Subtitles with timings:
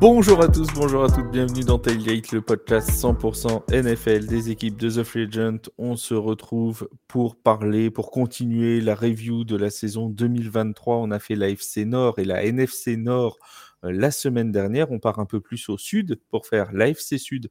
[0.00, 4.76] Bonjour à tous, bonjour à toutes, bienvenue dans Tailgate, le podcast 100% NFL des équipes
[4.76, 5.72] de The Agent.
[5.76, 10.98] On se retrouve pour parler, pour continuer la review de la saison 2023.
[10.98, 13.38] On a fait la FC Nord et la NFC Nord
[13.84, 14.92] euh, la semaine dernière.
[14.92, 17.50] On part un peu plus au sud pour faire la FC Sud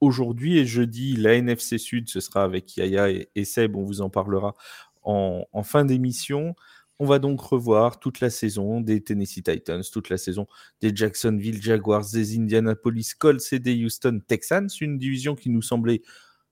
[0.00, 1.16] aujourd'hui et jeudi.
[1.16, 4.54] La NFC Sud, ce sera avec Yaya et, Seb, on vous en parlera
[5.02, 6.54] en fin d'émission.
[7.00, 10.48] On va donc revoir toute la saison des Tennessee Titans, toute la saison
[10.80, 16.02] des Jacksonville Jaguars, des Indianapolis Colts et des Houston Texans, une division qui nous semblait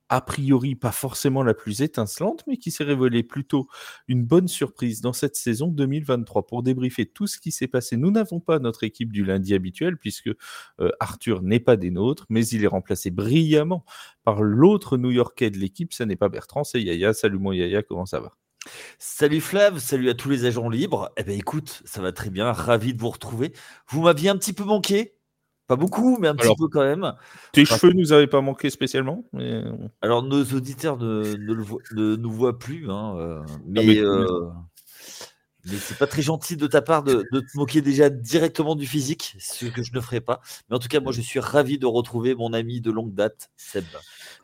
[0.09, 3.69] a priori pas forcément la plus étincelante, mais qui s'est révélée plutôt
[4.09, 6.47] une bonne surprise dans cette saison 2023.
[6.47, 9.97] Pour débriefer tout ce qui s'est passé, nous n'avons pas notre équipe du lundi habituel,
[9.97, 10.31] puisque
[10.81, 13.85] euh, Arthur n'est pas des nôtres, mais il est remplacé brillamment
[14.25, 17.13] par l'autre New-Yorkais de l'équipe, ce n'est pas Bertrand, c'est Yaya.
[17.15, 18.37] Salut mon Yaya, comment ça va?
[18.99, 21.11] Salut Flav, salut à tous les agents libres.
[21.17, 23.53] Eh bien écoute, ça va très bien, ravi de vous retrouver.
[23.89, 25.15] Vous m'aviez un petit peu manqué,
[25.67, 27.13] pas beaucoup, mais un petit peu quand même.
[27.53, 29.25] Tes cheveux nous avaient pas manqué spécialement
[30.01, 34.49] Alors nos auditeurs ne, ne, nous voient plus, hein, euh, mais, euh,
[35.67, 38.87] mais, c'est pas très gentil de ta part de, de, te moquer déjà directement du
[38.87, 40.41] physique, ce que je ne ferai pas.
[40.69, 43.51] Mais en tout cas, moi je suis ravi de retrouver mon ami de longue date,
[43.57, 43.85] Seb.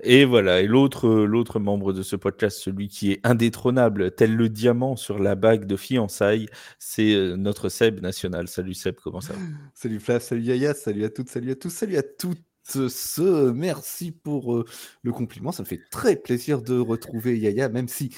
[0.01, 4.49] Et voilà, et l'autre, l'autre membre de ce podcast, celui qui est indétrônable, tel le
[4.49, 6.49] diamant sur la bague de fiançailles,
[6.79, 8.49] c'est euh, notre Seb national.
[8.49, 9.39] Salut Seb, comment ça va?
[9.75, 12.43] Salut Flav, salut Yaya, salut à toutes, salut à tous, salut à toutes.
[12.65, 14.65] Ce, merci pour euh,
[15.03, 18.15] le compliment, ça me fait très plaisir de retrouver Yaya, même si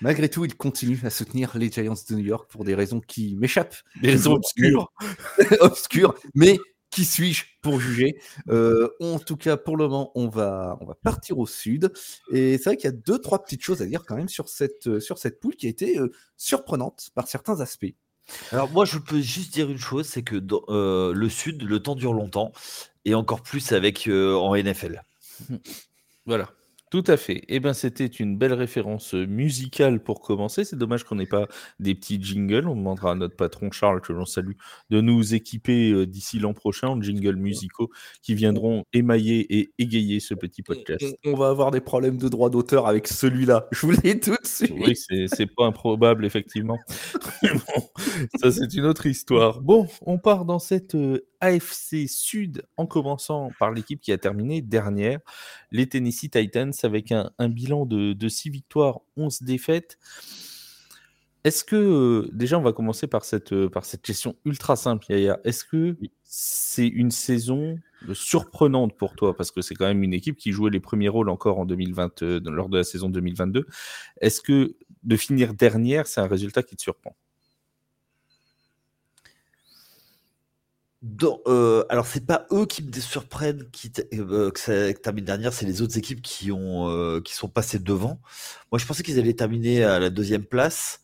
[0.00, 3.36] Malgré tout, il continue à soutenir les Giants de New York pour des raisons qui
[3.36, 3.76] m'échappent.
[4.00, 4.92] Des raisons obscures.
[5.60, 6.58] obscures, mais
[6.90, 8.20] qui suis-je pour juger?
[8.48, 11.92] Euh, En tout cas, pour le moment, on va, on va partir au sud.
[12.30, 14.48] Et c'est vrai qu'il y a deux, trois petites choses à dire quand même sur
[14.48, 17.94] cette, euh, sur cette poule qui a été euh, surprenante par certains aspects.
[18.52, 21.94] Alors moi, je peux juste dire une chose, c'est que dans, le sud, le temps
[21.94, 22.52] dure longtemps,
[23.04, 25.02] et encore plus avec en NFL.
[26.26, 26.48] Voilà.
[26.94, 27.42] Tout à fait.
[27.48, 30.62] Eh bien, c'était une belle référence musicale pour commencer.
[30.62, 31.48] C'est dommage qu'on n'ait pas
[31.80, 32.68] des petits jingles.
[32.68, 34.52] On demandera à notre patron Charles, que l'on salue,
[34.90, 37.90] de nous équiper d'ici l'an prochain en jingles musicaux
[38.22, 41.04] qui viendront émailler et égayer ce petit podcast.
[41.24, 43.66] On, va avoir des problèmes de droit d'auteur avec celui-là.
[43.72, 44.70] Je vous l'ai tout de suite.
[44.78, 46.78] Oui, c'est pas improbable, effectivement.
[47.42, 47.88] bon,
[48.36, 49.60] ça, c'est une autre histoire.
[49.62, 50.96] Bon, on part dans cette
[51.44, 55.20] AFC Sud en commençant par l'équipe qui a terminé dernière,
[55.70, 59.98] les Tennessee Titans, avec un, bilan de, 6 victoires, 11 défaites.
[61.44, 65.04] Est-ce que, euh, déjà, on va commencer par cette, euh, par cette question ultra simple,
[65.10, 65.40] Yaya.
[65.44, 67.78] Est-ce que c'est une saison
[68.08, 69.36] euh, surprenante pour toi?
[69.36, 72.22] Parce que c'est quand même une équipe qui jouait les premiers rôles encore en 2020,
[72.46, 73.66] lors de la saison 2022.
[74.22, 77.14] Est-ce que de finir dernière, c'est un résultat qui te surprend?
[81.46, 85.66] Euh, alors, c'est pas eux qui me surprennent qui euh, que ça termine dernière, c'est
[85.66, 88.20] les autres équipes qui, ont, euh, qui sont passées devant.
[88.72, 91.00] Moi, je pensais qu'ils allaient terminer à la deuxième place.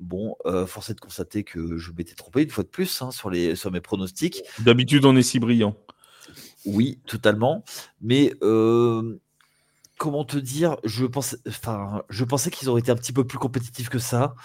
[0.00, 0.36] Bon,
[0.66, 3.56] force est de constater que je m'étais trompé une fois de plus hein, sur, les,
[3.56, 4.42] sur mes pronostics.
[4.60, 5.76] D'habitude, on est si brillant.
[6.64, 7.64] Oui, totalement.
[8.00, 8.32] Mais
[9.98, 13.38] comment te dire je pensais, enfin, je pensais qu'ils auraient été un petit peu plus
[13.38, 14.36] compétitifs que ça.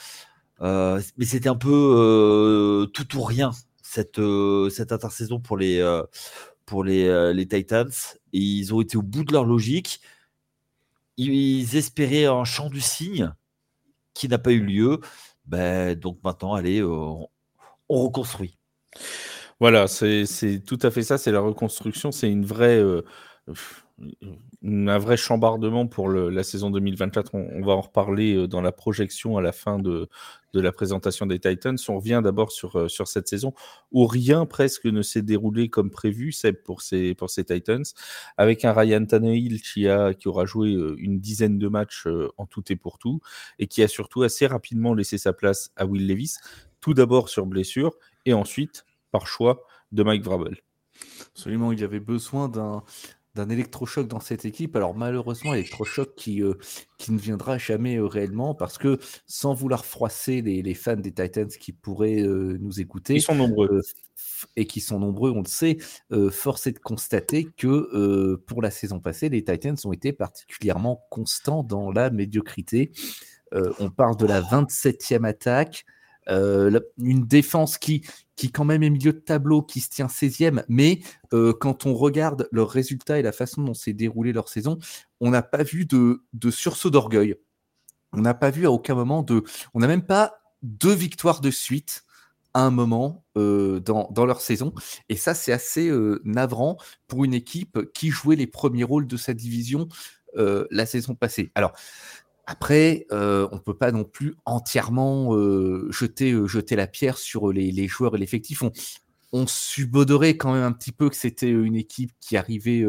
[0.59, 3.51] mais c'était un peu tout ou rien
[3.93, 6.03] cette, euh, cette intersaison pour les, euh,
[6.65, 7.91] pour les, euh, les Titans.
[8.31, 10.01] Ils ont été au bout de leur logique.
[11.17, 13.31] Ils espéraient un chant du cygne
[14.15, 14.99] qui n'a pas eu lieu.
[15.45, 17.27] Ben, donc maintenant, allez, on,
[17.87, 18.57] reconstruit.
[19.59, 20.25] Voilà, c'est
[20.65, 22.81] tout à fait ça, c'est la reconstruction, c'est une vraie
[24.63, 27.35] un vrai chambardement pour la saison 2024.
[27.35, 30.07] On, va en reparler euh, dans la projection à la fin de,
[30.53, 31.77] la présentation des Titans.
[31.89, 33.53] On revient d'abord sur, euh, sur cette saison
[33.91, 36.33] où rien presque ne s'est déroulé comme prévu,
[36.63, 37.83] pour ces, pour ces Titans,
[38.37, 42.45] avec un Ryan Tannehill qui, a, qui aura joué euh, une dizaine de matchs en
[42.45, 43.19] tout et pour tout,
[43.59, 46.37] et qui a surtout assez rapidement laissé sa place à Will Levis,
[46.81, 47.93] tout d'abord sur blessure,
[48.25, 50.57] et ensuite par choix de Mike Vrabel.
[51.27, 52.83] Absolument, il y avait besoin d'un
[53.35, 54.75] d'un électrochoc dans cette équipe.
[54.75, 56.53] Alors malheureusement, électrochoc qui, euh,
[56.97, 61.47] qui ne viendra jamais euh, réellement parce que sans vouloir froisser les, fans des Titans
[61.47, 63.81] qui pourraient euh, nous écouter, ils sont nombreux
[64.55, 65.77] et qui sont nombreux, on le sait,
[66.31, 71.63] force est de constater que pour la saison passée, les Titans ont été particulièrement constants
[71.63, 72.91] dans la médiocrité.
[73.51, 75.85] on parle de la 27e attaque.
[76.27, 78.03] Une défense qui,
[78.35, 81.01] qui quand même est milieu de tableau, qui se tient 16e, mais
[81.33, 84.79] euh, quand on regarde leurs résultats et la façon dont s'est déroulée leur saison,
[85.19, 87.35] on n'a pas vu de, de sursaut d'orgueil.
[88.13, 89.43] On n'a pas vu à aucun moment de...
[89.73, 92.03] On n'a même pas deux victoires de suite
[92.53, 93.81] à un moment dans,
[94.11, 94.73] dans, leur saison.
[95.09, 95.91] Et ça, c'est assez
[96.23, 96.77] navrant
[97.07, 99.87] pour une équipe qui jouait les premiers rôles de sa division
[100.35, 101.51] la saison passée.
[101.55, 101.73] Alors,
[102.45, 105.31] après, on ne peut pas non plus entièrement
[105.91, 108.63] jeter, jeter la pierre sur les, joueurs et l'effectif.
[109.31, 112.85] On, subodorait quand même un petit peu que c'était une équipe qui arrivait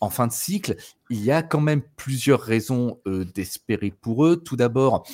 [0.00, 0.76] en fin de cycle.
[1.10, 4.36] Il y a quand même plusieurs raisons d'espérer pour eux.
[4.36, 5.06] Tout d'abord,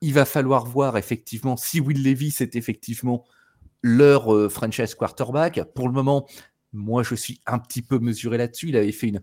[0.00, 3.24] il va falloir voir effectivement si Will Levis est effectivement
[3.82, 5.62] leur franchise quarterback.
[5.74, 6.26] Pour le moment,
[6.72, 8.68] moi je suis un petit peu mesuré là-dessus.
[8.68, 9.22] Il avait fait une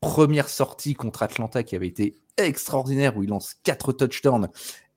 [0.00, 4.48] première sortie contre Atlanta qui avait été extraordinaire où il lance quatre touchdowns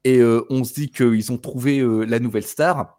[0.03, 2.97] et on se dit qu'ils ont trouvé la nouvelle star.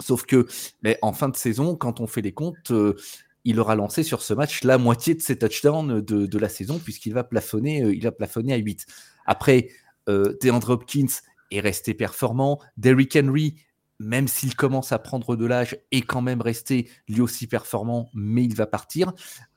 [0.00, 0.46] Sauf que,
[0.82, 2.96] mais en fin de saison, quand on fait les comptes, euh,
[3.44, 7.14] il aura lancé sur ce match la moitié de ses touchdowns de, la saison, puisqu'il
[7.14, 8.86] va plafonner, euh, il va plafonner à 8.
[9.24, 9.68] Après,
[10.08, 11.06] euh, DeAndre Hopkins
[11.50, 12.60] est resté performant.
[12.76, 13.56] Derrick Henry,
[13.98, 18.44] même s'il commence à prendre de l'âge, est quand même resté lui aussi performant, mais
[18.44, 19.12] il va partir.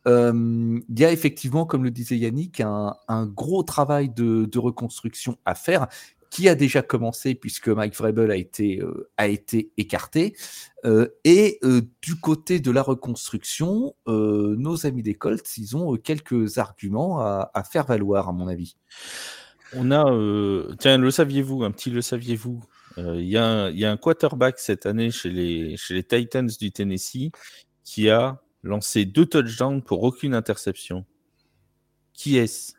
[0.06, 5.88] Il y a effectivement, comme le disait Yannick, un, gros travail de, reconstruction à faire
[6.30, 10.36] qui a déjà commencé puisque Mike Vrabel a été, euh, a été écarté.
[10.86, 16.58] Euh, et euh, du côté de la reconstruction, nos amis des Colts, ils ont quelques
[16.58, 18.76] arguments à, faire valoir, à mon avis.
[19.74, 20.04] On a,
[20.78, 22.62] tiens, le saviez-vous, un petit le saviez-vous?
[23.16, 27.32] Il y, a, un quarterback cette année chez les, chez les Titans du Tennessee
[27.84, 31.06] qui a lancé deux touchdowns pour aucune interception.
[32.14, 32.74] Qui est-ce?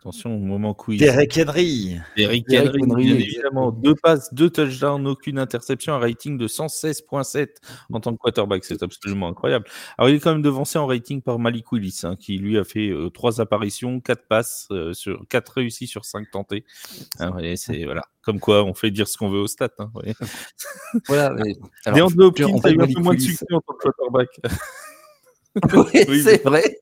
[0.00, 0.98] Attention au moment quiz.
[0.98, 1.98] Derek Henry.
[2.16, 3.70] Derek, Henry, bien évidemment.
[3.70, 7.48] Deux passes, deux touchdowns, aucune interception, un rating de 116.7
[7.92, 8.64] en tant que quarterback.
[8.64, 9.66] C'est absolument incroyable.
[9.98, 12.64] Alors, il est quand même devancé en rating par Malik Willis, hein, qui lui a
[12.64, 16.64] fait euh, trois apparitions, quatre passes, euh, sur quatre réussis sur cinq tentés.
[17.18, 18.00] Hein, c'est voilà.
[18.22, 19.68] Comme quoi, on fait dire ce qu'on veut au stat.
[19.80, 19.90] Hein,
[21.08, 21.34] voilà.
[21.34, 24.28] Mais, alors, Hopkins a eu un peu moins de succès en tant que quarterback.
[26.08, 26.78] oui, c'est vrai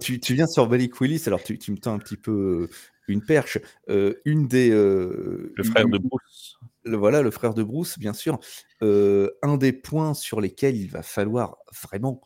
[0.00, 2.70] tu, tu, viens sur Malik Willis, alors tu, tu, me tends un petit peu euh,
[3.08, 3.58] une perche.
[3.88, 4.70] Euh, une des.
[4.70, 6.58] Euh, le frère de Bruce.
[6.84, 8.38] Le, voilà, le frère de Bruce, bien sûr.
[8.80, 12.20] un des points sur lesquels il va falloir vraiment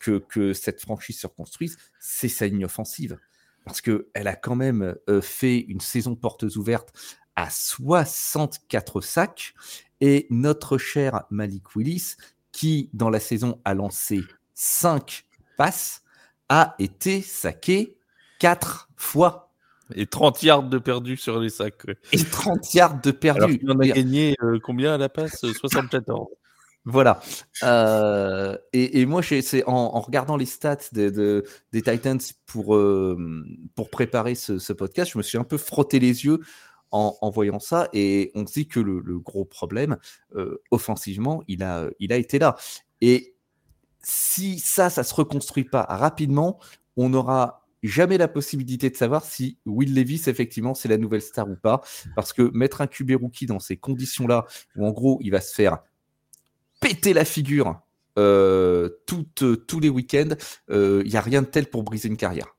[0.00, 3.18] que, que cette franchise se reconstruise, c'est sa ligne offensive.
[3.64, 6.92] Parce qu'elle a quand même fait une saison portes ouvertes
[7.34, 9.54] à 64 sacs.
[10.00, 12.16] Et notre cher Malik Willis,
[12.52, 14.22] qui dans la saison a lancé
[14.54, 15.24] 5
[15.58, 16.03] passes,
[16.48, 17.96] a été saqué
[18.40, 19.52] 4 fois.
[19.94, 21.86] Et 30 yards de perdu sur les sacs.
[22.12, 23.60] Et 30 yards de perdu.
[23.68, 25.44] on a gagné euh, combien à la passe?
[25.52, 26.28] 74.
[26.86, 27.20] Voilà.
[27.62, 31.42] Euh, et, moi, c'est en, regardant les stats des
[31.72, 33.44] Titans pour, euh,
[33.74, 36.40] pour préparer ce, podcast, je me suis un peu frotté les yeux
[36.90, 37.88] en, voyant ça.
[37.92, 39.96] Et on se dit que le, gros problème,
[40.70, 42.56] offensivement, il a, il a été là.
[43.00, 43.33] Et
[44.04, 46.58] si ça, ça se reconstruit pas rapidement,
[46.96, 51.48] on n'aura jamais la possibilité de savoir si Will Levis, effectivement, c'est la nouvelle star
[51.48, 51.82] ou pas.
[52.16, 54.46] Parce que mettre un QB rookie dans ces conditions-là,
[54.76, 55.78] où en gros, il va se faire
[56.80, 57.80] péter la figure
[58.18, 60.36] euh, tous les week-ends,
[60.68, 62.53] il euh, n'y a rien de tel pour briser une carrière.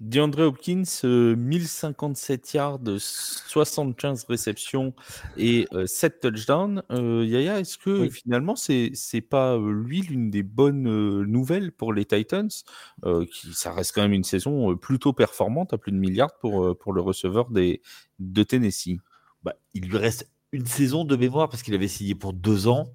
[0.00, 4.92] DeAndre Hopkins, 1057 euh, yards, 75 réceptions
[5.36, 6.82] et 7 euh, touchdowns.
[6.90, 12.04] Euh, Yaya, est-ce que finalement, c'est n'est pas lui l'une des bonnes nouvelles pour les
[12.04, 12.50] Titans
[13.30, 16.92] qui, Ça reste quand même une saison plutôt performante, à plus de milliards pour, pour
[16.92, 17.80] le receveur des,
[18.18, 18.98] de Tennessee?
[19.42, 22.92] Bah, il lui reste une saison de mémoire parce qu'il avait signé pour deux ans.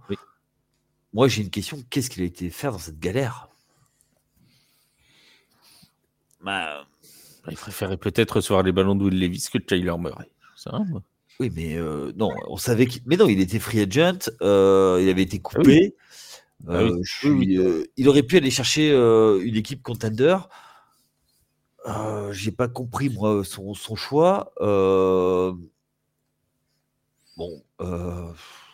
[1.13, 3.50] Moi, j'ai une question qu'est-ce qu'il a été faire dans cette galère?
[6.41, 6.88] Bah,
[7.49, 10.29] il préférait peut-être recevoir les ballons de Will Levis que Tyler Murray.
[10.55, 10.79] Ça,
[11.39, 13.01] oui, mais euh, non, on savait qu'il.
[13.05, 15.95] Mais non, il était free agent, euh, il avait été ah coupé.
[16.67, 20.37] Ah euh, il aurait pu aller chercher une équipe contender.
[22.31, 24.51] J'ai pas compris moi son, son choix.
[27.37, 27.63] Bon,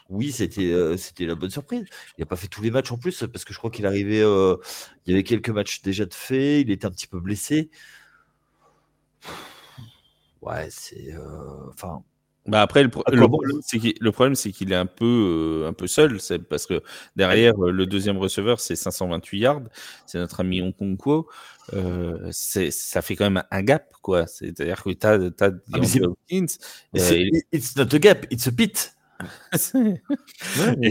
[0.10, 1.86] oui, c'était c'était la bonne surprise.
[2.18, 4.22] Il n'a pas fait tous les matchs en plus parce que je crois qu'il arrivait.
[4.22, 6.62] il y avait quelques matchs déjà de fait.
[6.62, 7.70] Il était un petit peu blessé.
[10.42, 11.14] Ouais, c'est.
[11.14, 12.04] Euh, enfin.
[12.48, 16.68] Bah après, le, problème, c'est qu'il est un peu, euh, un peu seul, c'est parce
[16.68, 16.84] que
[17.16, 19.62] derrière, euh, le deuxième receveur, c'est 528 yards,
[20.06, 21.28] c'est notre ami Okonkwo.
[21.74, 24.28] Euh, ça fait quand même un gap, quoi.
[24.28, 25.14] C'est-à-dire que tu as,
[25.44, 25.80] as ah,
[27.52, 28.95] It's not a gap, it's a pit.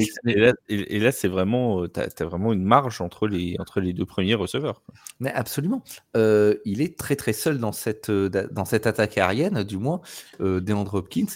[0.69, 4.35] et, là, c'est vraiment, tu as, vraiment une marge entre les, entre les deux premiers
[4.35, 4.83] receveurs.
[5.21, 5.83] Mais absolument.
[6.15, 10.01] il est très très seul dans cette, dans cette attaque aérienne, du moins,
[10.41, 11.27] euh, DeAndre Hopkins.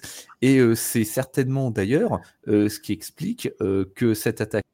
[0.41, 3.51] Et c'est certainement d'ailleurs ce qui explique
[3.95, 4.65] que cette attaque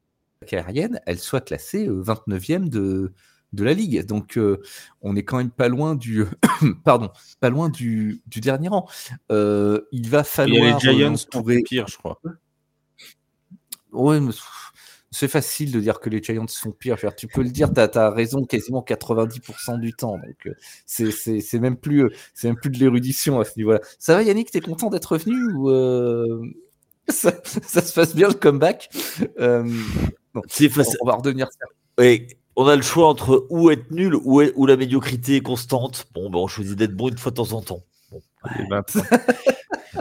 [0.53, 3.13] aérienne, elle soit classée 29e de,
[3.55, 4.05] de la ligue.
[4.07, 4.61] Donc, euh,
[5.03, 6.25] on est quand même pas loin du,
[6.85, 8.89] pardon, pas loin du, dernier rang.
[9.31, 10.59] Euh, il va falloir.
[10.59, 12.21] Il y a les Giants pour pire, je crois.
[13.93, 14.17] Oui,
[15.13, 16.97] c'est facile de dire que les Giants sont pires.
[17.17, 20.19] Tu peux le dire, tu as, raison quasiment 90% du temps.
[20.19, 20.55] Donc, euh,
[20.87, 22.11] c'est même, plus,
[22.43, 23.81] même plus de l'érudition à ce niveau-là.
[23.99, 25.71] Ça va, Yannick, tu es content d'être revenu ou
[27.09, 28.91] ça, se passe bien le comeback?
[30.49, 30.97] C'est facile.
[31.03, 31.47] On va redevenir.
[31.97, 36.07] Oui, on a le choix entre où être nul ou, la médiocrité est constante.
[36.15, 37.83] Bon, ben on choisit d'être bon une fois de temps en temps.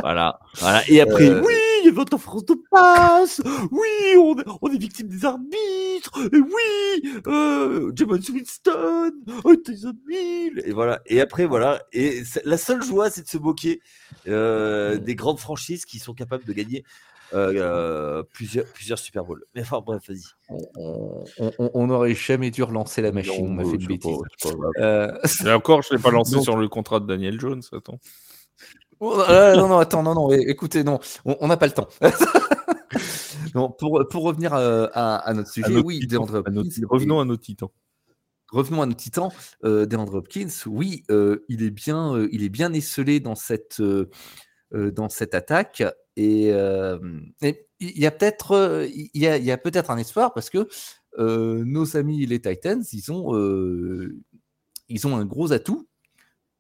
[0.01, 0.83] voilà, voilà.
[0.89, 3.41] Et après, euh, oui, il y a votre France de passe.
[3.71, 4.17] Oui,
[4.61, 6.19] on, est victime des arbitres.
[6.31, 9.11] Et oui, euh, James Winston,
[9.43, 10.61] oh, Tyson Mill.
[10.65, 11.01] Et voilà.
[11.05, 11.81] Et après, voilà.
[11.93, 13.81] Et la seule joie, c'est de se moquer
[14.27, 16.83] euh, des grandes franchises qui sont capables de gagner
[17.33, 19.43] euh, plusieurs, plusieurs Super Bowls.
[19.55, 20.23] Mais enfin, bref, vas-y.
[21.57, 23.45] On n'aurait jamais dû relancer la machine.
[23.47, 24.17] on m'a fait une bêtise.
[24.77, 27.61] Euh, Et encore, je ne l'ai pas lancé sur le contrat de Daniel Jones.
[27.71, 27.99] Attends.
[28.99, 31.89] Oh, non, non, attends, non, non, écoutez, non, on n'a pas le temps.
[33.55, 37.69] non, pour, pour revenir euh, à, notre sujet, oui, revenons à nos titans.
[38.51, 39.29] Revenons à nos titans.
[39.65, 43.81] Euh, DeAndre Hopkins, oui, il, est bien, il est bien esselé dans cette,
[44.71, 45.83] dans cette attaque.
[46.15, 50.67] Et il y a peut-être il y a, y a peut-être un espoir parce que
[51.17, 53.33] nos amis les Titans, ils ont,
[54.89, 55.87] ils ont un gros atout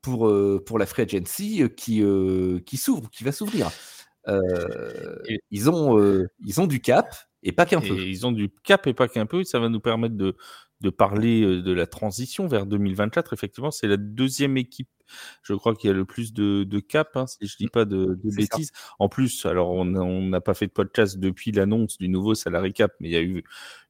[0.01, 0.31] pour,
[0.65, 2.03] pour la free agency qui,
[2.65, 3.71] qui s'ouvre, qui va s'ouvrir.
[5.51, 7.99] ils, ont, ils ont du cap et pas qu'un peu.
[7.99, 9.43] Ils ont du cap et pas qu'un peu.
[9.43, 10.35] Ça va nous permettre de,
[10.83, 13.33] de parler de la transition vers 2024.
[13.33, 14.89] Effectivement, c'est la deuxième équipe,
[15.41, 18.71] je crois, qui a le plus de, cap, hein, si je dis pas de, bêtises.
[18.99, 22.93] En plus, alors on n'a pas fait de podcast depuis l'annonce du nouveau salary cap,
[22.99, 23.43] mais il y a eu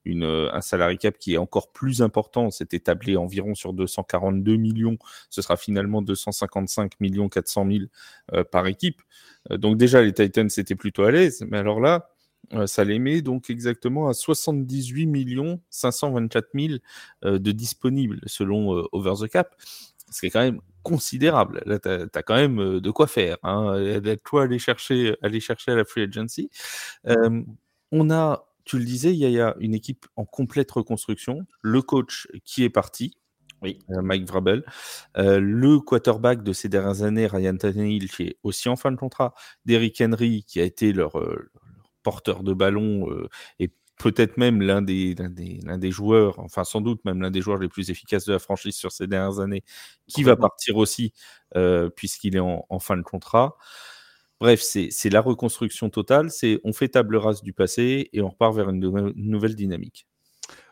[0.06, 2.52] une, un salary cap qui est encore plus important.
[2.52, 4.98] C'est établi environ sur 242 millions.
[5.32, 7.68] Ce sera finalement 255 millions 400
[8.32, 9.02] 000 par équipe.
[9.50, 12.13] donc déjà, les Titans étaient plutôt à l'aise, mais alors là, euh,
[12.66, 16.74] ça les met donc exactement à 78 524 000
[17.24, 19.56] de disponibles selon euh, Over the Cap,
[20.12, 21.62] ce qui est quand même considérable.
[21.66, 23.38] Là, tu as, quand même euh, de quoi faire.
[23.44, 24.02] Hein.
[24.24, 26.50] Toi, aller chercher, aller chercher à la free agency.
[27.92, 31.46] on a, tu le disais, il y a une équipe en complète reconstruction.
[31.62, 33.18] Le coach qui est parti,
[33.62, 33.80] oui.
[33.88, 34.66] Mike Vrabel.
[35.16, 39.34] le quarterback de ces dernières années, Ryan Tannehill, qui est aussi en fin de contrat.
[39.66, 41.16] Derrick Henry, qui a été leur,
[42.04, 43.08] porteur de ballon
[43.60, 47.58] et peut-être même l'un des, l'un des, joueurs, enfin sans doute même l'un des joueurs
[47.58, 49.64] les plus efficaces de la franchise sur ces dernières années,
[50.08, 51.14] qui va partir aussi
[51.56, 53.58] euh, puisqu'il est en, fin de contrat.
[54.40, 58.54] Bref, c'est, la reconstruction totale, c'est on fait table rase du passé et on repart
[58.56, 60.08] vers une, nouvelle dynamique.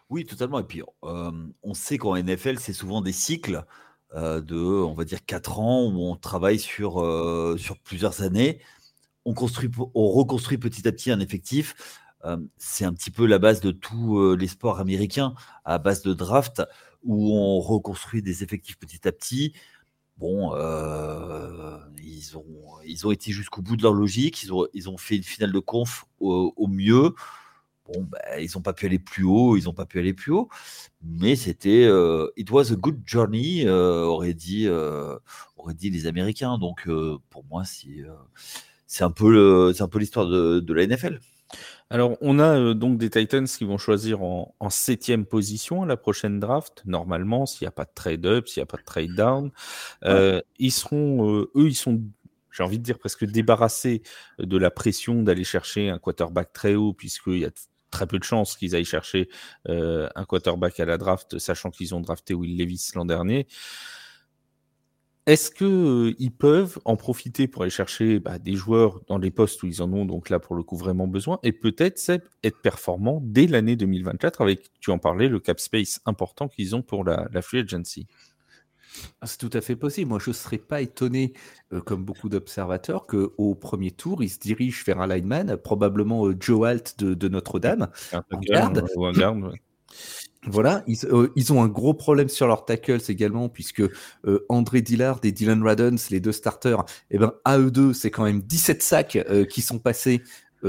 [0.10, 0.60] Oui, totalement.
[0.60, 1.32] Et puis, euh,
[1.64, 3.64] on sait qu'en NFL, c'est souvent des cycles
[4.14, 6.96] de, on va dire, 4 ans où on travaille sur,
[7.58, 8.60] sur plusieurs années
[9.26, 11.76] on, construit, on reconstruit petit à petit un effectif.
[12.58, 15.34] c'est un petit peu la base de tous les sports américains,
[15.66, 16.62] à base de draft,
[17.04, 19.54] où on reconstruit des effectifs petit à petit.
[20.18, 20.54] Bon,
[21.98, 22.46] ils, ont,
[22.86, 26.06] ils ont été jusqu'au bout de leur logique, ils ont, fait une finale de conf
[26.20, 27.16] au, mieux.
[27.86, 30.32] Bon, bah, ils n'ont pas pu aller plus haut, ils n'ont pas pu aller plus
[30.32, 30.50] haut,
[31.02, 31.90] mais c'était
[32.38, 36.60] it was a good journey, aurait dit, aurait dit les Américains.
[36.60, 36.88] Donc
[37.30, 38.06] pour moi, c'est
[38.92, 41.22] c'est un peu c'est un peu l'histoire de, la NFL.
[41.90, 45.96] Alors, on a euh, donc des Titans qui vont choisir en, septième position à la
[45.96, 49.52] prochaine draft, normalement, s'il n'y a pas de trade-up, s'il n'y a pas de trade-down.
[50.04, 52.02] Euh, ils seront, euh, eux, ils sont,
[52.52, 54.02] j'ai envie de dire, presque débarrassés
[54.40, 57.52] de la pression d'aller chercher un quarterback très haut, puisqu'il y a
[57.92, 59.30] très peu de chances qu'ils aillent chercher
[59.68, 63.48] un quarterback à la draft, sachant qu'ils ont drafté Will Levis l'an dernier.
[65.28, 69.68] Est-ce qu'ils peuvent en profiter pour aller chercher bah, des joueurs dans les postes où
[69.68, 71.40] ils en ont donc là pour le coup vraiment besoin?
[71.44, 72.00] Et peut-être
[72.44, 76.82] être performants dès l'année 2024 avec, tu en parlais, le cap space important qu'ils ont
[76.82, 78.08] pour la, free agency
[79.22, 80.10] ah, c'est tout à fait possible.
[80.10, 81.32] Moi, je ne serais pas étonné,
[81.86, 87.00] comme beaucoup d'observateurs, qu'au premier tour, ils se dirigent vers un lineman, probablement Joe Alt
[87.02, 88.86] de, Notre-Dame, en garde.
[88.98, 89.54] Ou un garde
[90.48, 93.82] voilà, euh, ils, ont un gros problème sur leurs tackles également, puisque
[94.26, 98.10] euh, André Dillard et Dylan Radens, les deux starters, eh ben, à eux deux, c'est
[98.10, 100.22] quand même 17 sacs euh, qui sont passés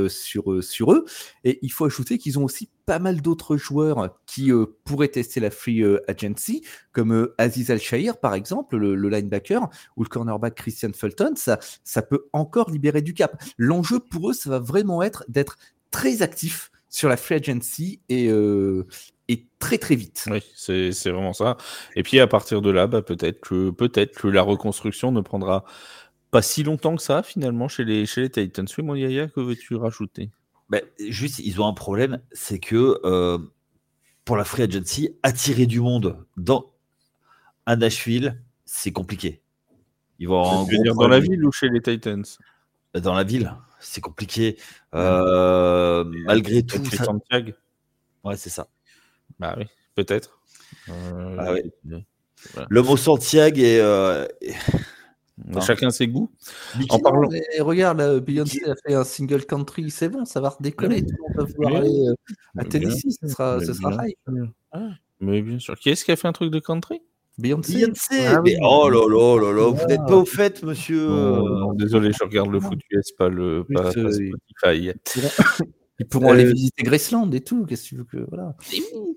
[0.08, 1.04] sur, sur eux.
[1.44, 4.50] Et il faut ajouter qu'ils ont aussi pas mal d'autres joueurs qui
[4.84, 10.54] pourraient tester la free agency, comme Aziz Al-Shahir, par exemple, le, linebacker, ou le cornerback
[10.54, 11.34] Christian Fulton.
[11.36, 13.38] Ça, ça peut encore libérer du cap.
[13.58, 15.58] L'enjeu pour eux, ça va vraiment être d'être
[15.90, 18.30] très actif sur la free agency et,
[19.28, 20.28] et très très vite.
[20.30, 21.56] Oui, c'est vraiment ça.
[21.96, 25.64] Et puis à partir de là, bah, peut-être que, peut que la reconstruction ne prendra
[26.30, 28.66] pas si longtemps que ça finalement chez les, chez les Titans.
[28.78, 30.30] Oui, mon Yaya, que veux-tu rajouter?
[30.68, 33.38] Bah, Juste, ils ont un problème, c'est que euh,
[34.24, 36.72] pour la free agency, attirer du monde dans
[37.66, 39.42] un Nashville, c'est compliqué.
[40.18, 42.24] Ils vont dire dans la ville ou chez les Titans?
[42.94, 44.56] Dans la ville, c'est compliqué.
[44.94, 46.84] Euh, malgré tout.
[46.84, 47.12] Ça...
[48.22, 48.68] Ouais, c'est ça.
[49.42, 49.64] Bah oui,
[49.96, 50.38] peut-être.
[50.88, 54.24] Euh, ah Le mot Santiago est, euh,
[55.66, 56.30] Chacun ses goûts.
[56.90, 57.28] en parlant...
[57.58, 61.04] regarde, Beyoncé a fait un single country, c'est bon, ça va redécoller.
[61.34, 62.14] On va pouvoir aller euh,
[62.56, 64.04] à Tennessee, ce sera, ce sera
[64.70, 65.76] ah, mais bien sûr.
[65.76, 67.02] Qui est-ce qui a fait un truc de country?
[67.36, 67.74] Beyoncé.
[67.74, 68.26] Beyoncé.
[68.26, 71.08] Ah oh là là là là, vous n'êtes pas au fait, monsieur.
[71.74, 74.92] désolé, je regarde le foot US, pas le pas, Spotify.
[75.98, 77.66] Ils pourront aller euh, visiter Graceland et tout.
[77.66, 78.26] Qu'est-ce que tu veux que.
[78.28, 78.56] Voilà.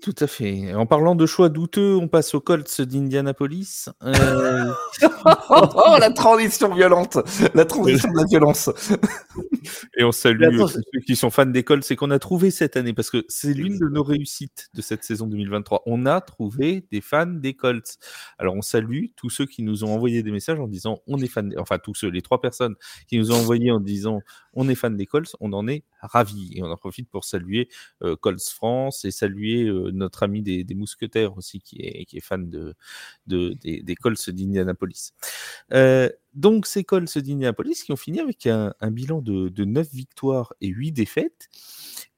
[0.02, 0.74] tout à fait.
[0.74, 3.88] En parlant de choix douteux, on passe aux Colts d'Indianapolis.
[4.02, 4.72] Euh,
[5.24, 7.18] oh, la transition violente
[7.54, 8.70] La transition de la violence
[9.96, 12.92] Et on salue ceux qui sont fans des Colts, c'est qu'on a trouvé cette année,
[12.92, 15.82] parce que c'est l'une de nos réussites de cette saison 2023.
[15.86, 17.96] On a trouvé des fans des Colts.
[18.38, 21.26] Alors on salue tous ceux qui nous ont envoyé des messages en disant on est
[21.26, 22.74] fan, enfin tous ceux, les trois personnes
[23.08, 24.20] qui nous ont envoyé en disant
[24.52, 26.50] on est fan des Colts, on en est ravis.
[26.54, 27.68] Et on en profite pour saluer
[28.02, 32.20] euh, Colts France et saluer euh, notre ami des, Mousquetaires aussi, qui est, qui est
[32.20, 32.74] fan de,
[33.26, 35.12] des, Colts d'Indianapolis.
[35.72, 40.54] Euh, donc, ces Colts d'Indianapolis qui ont fini avec un, bilan de, de 9 victoires
[40.60, 41.48] et 8 défaites.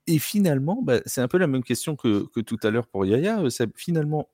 [0.07, 3.05] Et finalement, bah, c'est un peu la même question que, que tout à l'heure pour
[3.05, 3.43] Yaya.
[3.77, 4.31] finalement,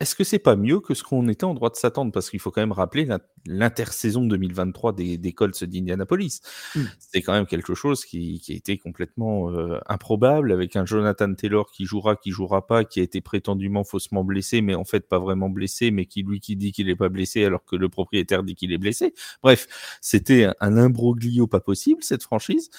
[0.00, 2.10] est-ce que c'est pas mieux que ce qu'on était en droit de s'attendre?
[2.10, 3.06] Parce qu'il faut quand même rappeler
[3.44, 6.40] l'intersaison 2023 des, des Colts d'Indianapolis.
[6.74, 6.80] Mmh.
[6.98, 11.70] C'est quand même quelque chose qui, a été complètement euh, improbable, avec un Jonathan Taylor
[11.70, 15.18] qui jouera, qui jouera pas, qui a été prétendument faussement blessé, mais en fait pas
[15.18, 18.42] vraiment blessé, mais qui lui qui dit qu'il n'est pas blessé alors que le propriétaire
[18.42, 19.12] dit qu'il est blessé.
[19.42, 19.68] Bref,
[20.00, 22.70] c'était un imbroglio pas possible, cette franchise.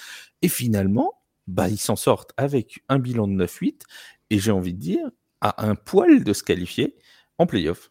[0.42, 1.12] Et finalement,
[1.46, 3.82] bah, ils s'en sortent avec un bilan de 9-8,
[4.30, 5.08] et j'ai envie de dire,
[5.40, 6.96] à un poil de se qualifier
[7.38, 7.90] en playoff.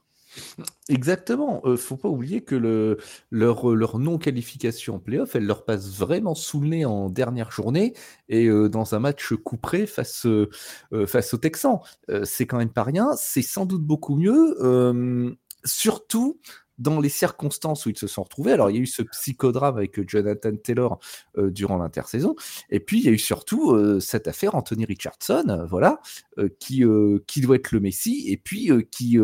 [0.89, 1.61] Exactement.
[1.65, 2.97] euh, faut pas oublier que le,
[3.31, 7.93] leur, euh, non-qualification en playoff, elle leur passe vraiment sous le nez en dernière journée
[8.29, 10.27] et euh, dans un match couperé face,
[11.07, 11.79] face aux Texans.
[12.23, 13.11] c'est quand même pas rien.
[13.17, 15.35] C'est sans doute beaucoup mieux.
[15.63, 16.39] surtout
[16.81, 18.51] dans les circonstances où ils se sont retrouvés.
[18.51, 20.99] Alors, il y a eu ce psychodrame avec Jonathan Taylor
[21.37, 22.35] durant l'intersaison.
[22.69, 26.01] Et puis, il y a eu surtout cette affaire Anthony Richardson, voilà,
[26.59, 26.83] qui,
[27.27, 29.17] qui doit être le Messi, et puis qui,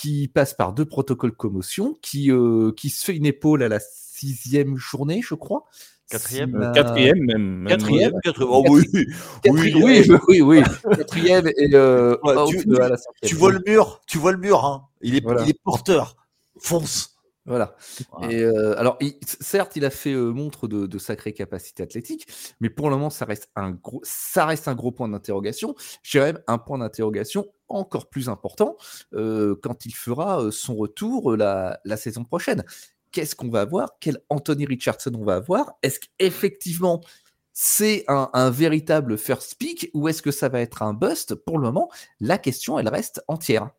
[0.00, 3.80] qui passe par deux protocoles commotion, qui, euh, qui se fait une épaule à la
[3.80, 5.66] sixième journée, je crois.
[6.08, 7.66] Quatrième, euh, quatrième même.
[7.68, 8.50] Quatrième, quatrième.
[8.50, 8.86] Oh, oui.
[9.44, 10.62] oui, oui, oui, oui,
[10.96, 12.16] Quatrième et euh,
[13.22, 14.88] tu, vois le mur, tu vois le mur, hein.
[15.02, 16.16] il, est, il est porteur.
[16.60, 17.16] Fonce.
[17.46, 17.74] Voilà.
[18.28, 22.26] Et alors, certes, il a fait montre de, de sacrées capacités athlétiques,
[22.60, 25.74] mais pour le moment, ça reste un gros, ça reste un gros point d'interrogation.
[26.02, 28.76] J'ai même un point d'interrogation encore plus important
[29.12, 32.62] quand il fera son retour la, la saison prochaine.
[33.10, 37.00] Qu'est-ce qu'on va avoir Quel Anthony Richardson on va avoir Est-ce qu'effectivement
[37.52, 41.34] c'est un, un, véritable first pick ou est-ce que ça va être un bust?
[41.34, 43.70] Pour le moment, la question, elle reste entière.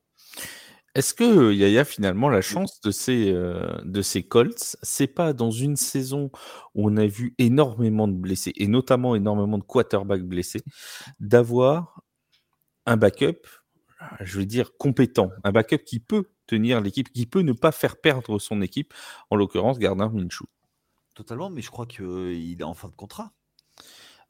[0.93, 5.77] Est-ce que Yaya, finalement, la chance de ces, de ces Colts, c'est pas dans une
[5.77, 6.31] saison
[6.75, 10.61] où on a vu énormément de blessés, et notamment énormément de quarterbacks blessés,
[11.19, 12.01] d'avoir
[12.85, 13.39] un backup,
[14.19, 17.95] je veux dire, compétent, un backup qui peut tenir l'équipe, qui peut ne pas faire
[17.95, 18.93] perdre son équipe,
[19.29, 20.45] en l'occurrence Gardner Minshew?
[21.15, 23.31] Totalement, mais je crois qu'il est en fin de contrat.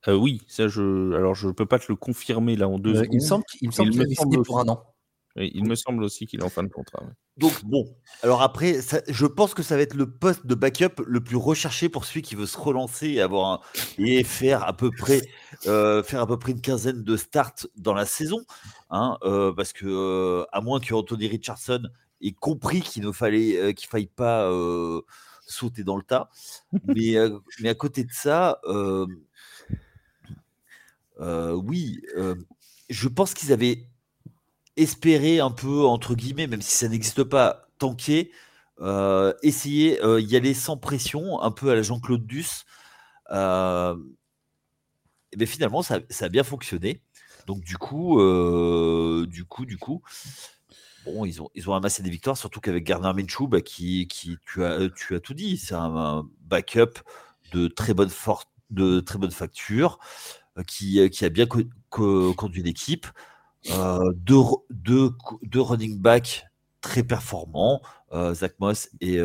[0.07, 3.13] oui, ça je, alors je ne peux pas te le confirmer là en deux secondes.
[3.13, 4.83] Il me semble qu'il est signé pour un an
[5.35, 7.03] il me semble aussi qu'il est en fin de contrat.
[7.37, 11.21] Donc bon, alors après, je pense que ça va être le poste de backup le
[11.21, 13.61] plus recherché pour celui qui veut se relancer et avoir
[14.23, 15.21] faire à peu près
[15.65, 18.45] euh, faire à peu près une quinzaine de starts dans la saison,
[18.89, 21.83] hein, euh, parce que euh, à moins que Anthony Richardson
[22.21, 24.51] ait compris qu'il ne fallait qu'il faille pas
[25.47, 26.29] sauter dans le tas,
[26.85, 27.15] mais
[27.61, 28.59] mais à côté de ça,
[31.17, 32.01] oui,
[32.89, 33.87] je pense qu'ils avaient
[34.81, 38.31] espérer un peu, entre guillemets, même si ça n'existe pas, tanker,
[38.81, 42.65] euh, essayer, euh, y aller sans pression, un peu à la Jean-Claude Duss.
[43.31, 43.95] Euh,
[45.35, 47.01] ben, finalement, ça, a bien fonctionné.
[47.47, 48.17] Donc du coup,
[49.27, 50.01] du coup, du coup,
[51.05, 54.63] bon, ils ont, ils ont amassé des victoires, surtout qu'avec Gardner Minshew, bah, qui, tu
[54.63, 54.89] as,
[55.21, 56.99] tout dit, c'est un, backup
[57.51, 58.09] de très bonne
[58.69, 59.99] de très bonne facture,
[60.67, 61.47] qui a bien
[61.89, 63.07] conduit l'équipe.
[63.69, 66.45] Deux, deux, running backs
[66.81, 67.81] très performants,
[68.33, 69.17] Zach Moss et,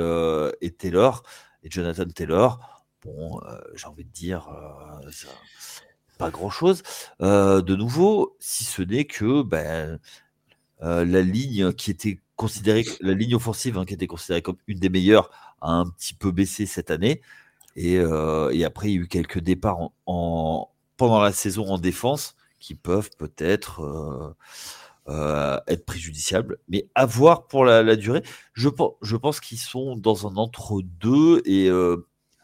[0.61, 1.23] et Taylor,
[1.63, 2.85] et Jonathan Taylor.
[3.03, 3.41] Bon,
[3.75, 4.49] j'ai envie de dire,
[6.19, 6.83] pas grand-chose
[7.21, 9.99] de nouveau, si ce n'est que ben,
[10.81, 14.91] la ligne qui était considérée, la ligne offensive hein, qui était considérée comme une des
[14.91, 17.23] meilleures, a un petit peu baissé cette année.
[17.75, 22.75] Et, après, il y a eu quelques départs en, pendant la saison en défense qui
[22.75, 24.35] peuvent peut-être
[25.09, 26.59] être préjudiciables.
[26.69, 28.23] Mais à voir pour la, durée.
[28.55, 28.69] Je,
[29.03, 31.43] je pense qu'ils sont dans un entre-deux.
[31.45, 31.67] Et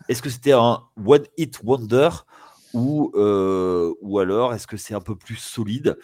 [0.09, 2.11] est-ce que c'était un one-hit wonder
[2.73, 5.99] ou, ou alors est-ce que c'est un peu plus solide?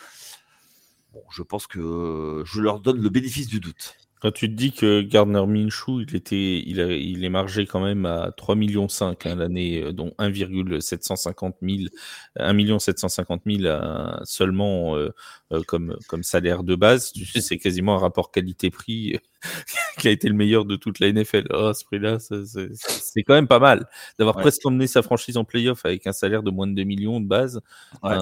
[1.30, 3.96] Je pense que je leur donne le bénéfice du doute.
[4.20, 7.80] Quand tu te dis que Gardner Minshew, il, était, il, a, il est margé quand
[7.80, 11.88] même à 3,5 millions hein, l'année, euh, dont 1,750 000,
[12.36, 13.80] 1 750 000
[14.24, 15.14] seulement euh,
[15.52, 17.12] euh, comme, comme salaire de base.
[17.12, 19.18] Tu sais, c'est quasiment un rapport qualité-prix
[19.98, 21.46] qui a été le meilleur de toute la NFL.
[21.50, 25.84] Oh, ce prix-là, c'est quand même pas mal d'avoir presque emmené sa franchise en playoff
[25.84, 27.60] avec un salaire de moins de 2 millions de base.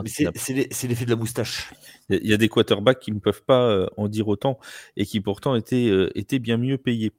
[0.07, 1.73] c'est l'effet de la moustache.
[2.09, 4.59] Il y a des quarterbacks qui ne peuvent pas euh, en dire autant
[4.97, 7.13] et qui pourtant étaient, euh, étaient bien mieux payés.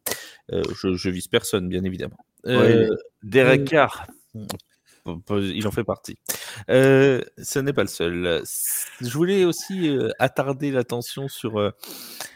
[0.52, 2.18] Euh, je, je, vise personne, bien évidemment.
[3.24, 4.08] Derek Carr.
[5.30, 6.18] Il en fait partie.
[6.68, 8.44] ce n'est pas le seul.
[9.02, 11.74] Je voulais aussi attarder l'attention sur,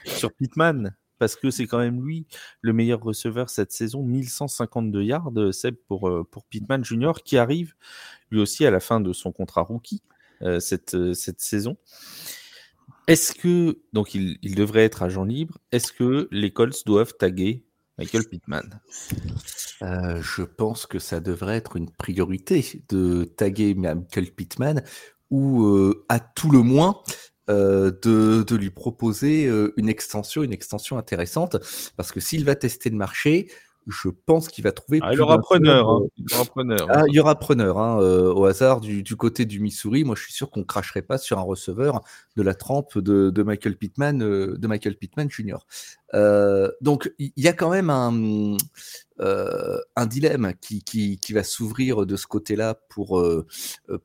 [0.06, 2.26] sur Pittman parce que c'est quand même lui
[2.62, 7.76] le meilleur receveur cette saison, 1152 yards, c'est pour, pour Pittman Junior, qui arrive
[8.32, 10.02] lui aussi à la fin de son contrat rookie
[10.60, 11.78] cette, cette saison.
[13.08, 17.66] Est-ce que, donc il, devrait être agent libre, est-ce que les Colts doivent taguer
[17.98, 18.80] Michael Pittman?
[19.82, 24.84] Euh, Je pense que ça devrait être une priorité de taguer Michael Pittman
[25.30, 27.02] ou euh, à tout le moins
[27.50, 31.58] euh, de, lui proposer une extension, une extension intéressante,
[31.98, 33.48] parce que s'il va tester le marché,
[33.88, 35.00] je pense qu'il va trouver.
[35.02, 36.02] Ah, il, aura preneur, hein.
[36.18, 36.88] il aura preneur.
[36.90, 37.80] Ah, il y aura preneur.
[37.80, 41.18] Hein, euh, au hasard du, côté du Missouri, moi je suis sûr qu'on cracherait pas
[41.18, 42.02] sur un receveur
[42.36, 45.58] de la trempe de, Michael Pittman, euh, de Michael Pittman Jr.
[46.14, 48.58] Euh, donc il y, a quand même un,
[49.20, 53.24] un dilemme qui, qui, va s'ouvrir de ce côté-là pour,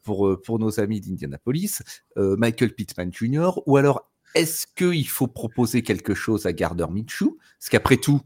[0.03, 1.83] pour, pour nos amis d'Indianapolis,
[2.17, 3.51] Michael Pittman Jr.
[3.67, 7.39] Ou alors est-ce qu'il faut proposer quelque chose à Gardner Minshew?
[7.59, 8.21] Parce qu'après tout,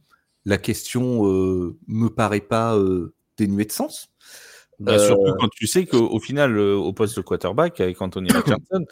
[0.45, 4.11] la question euh, me paraît pas euh, dénuée de sens.
[4.81, 8.85] Bah, surtout euh, quand tu sais qu'au final, au poste de quarterback, avec Anthony Richardson,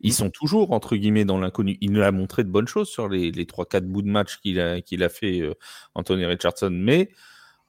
[0.00, 1.78] ils sont toujours, entre guillemets, dans l'inconnu.
[1.80, 4.60] Il nous a montré de bonnes choses sur les, les 3-4 bouts de match qu'il
[4.60, 5.42] a, qu'il a fait,
[5.94, 6.70] Anthony Richardson.
[6.72, 7.10] Mais,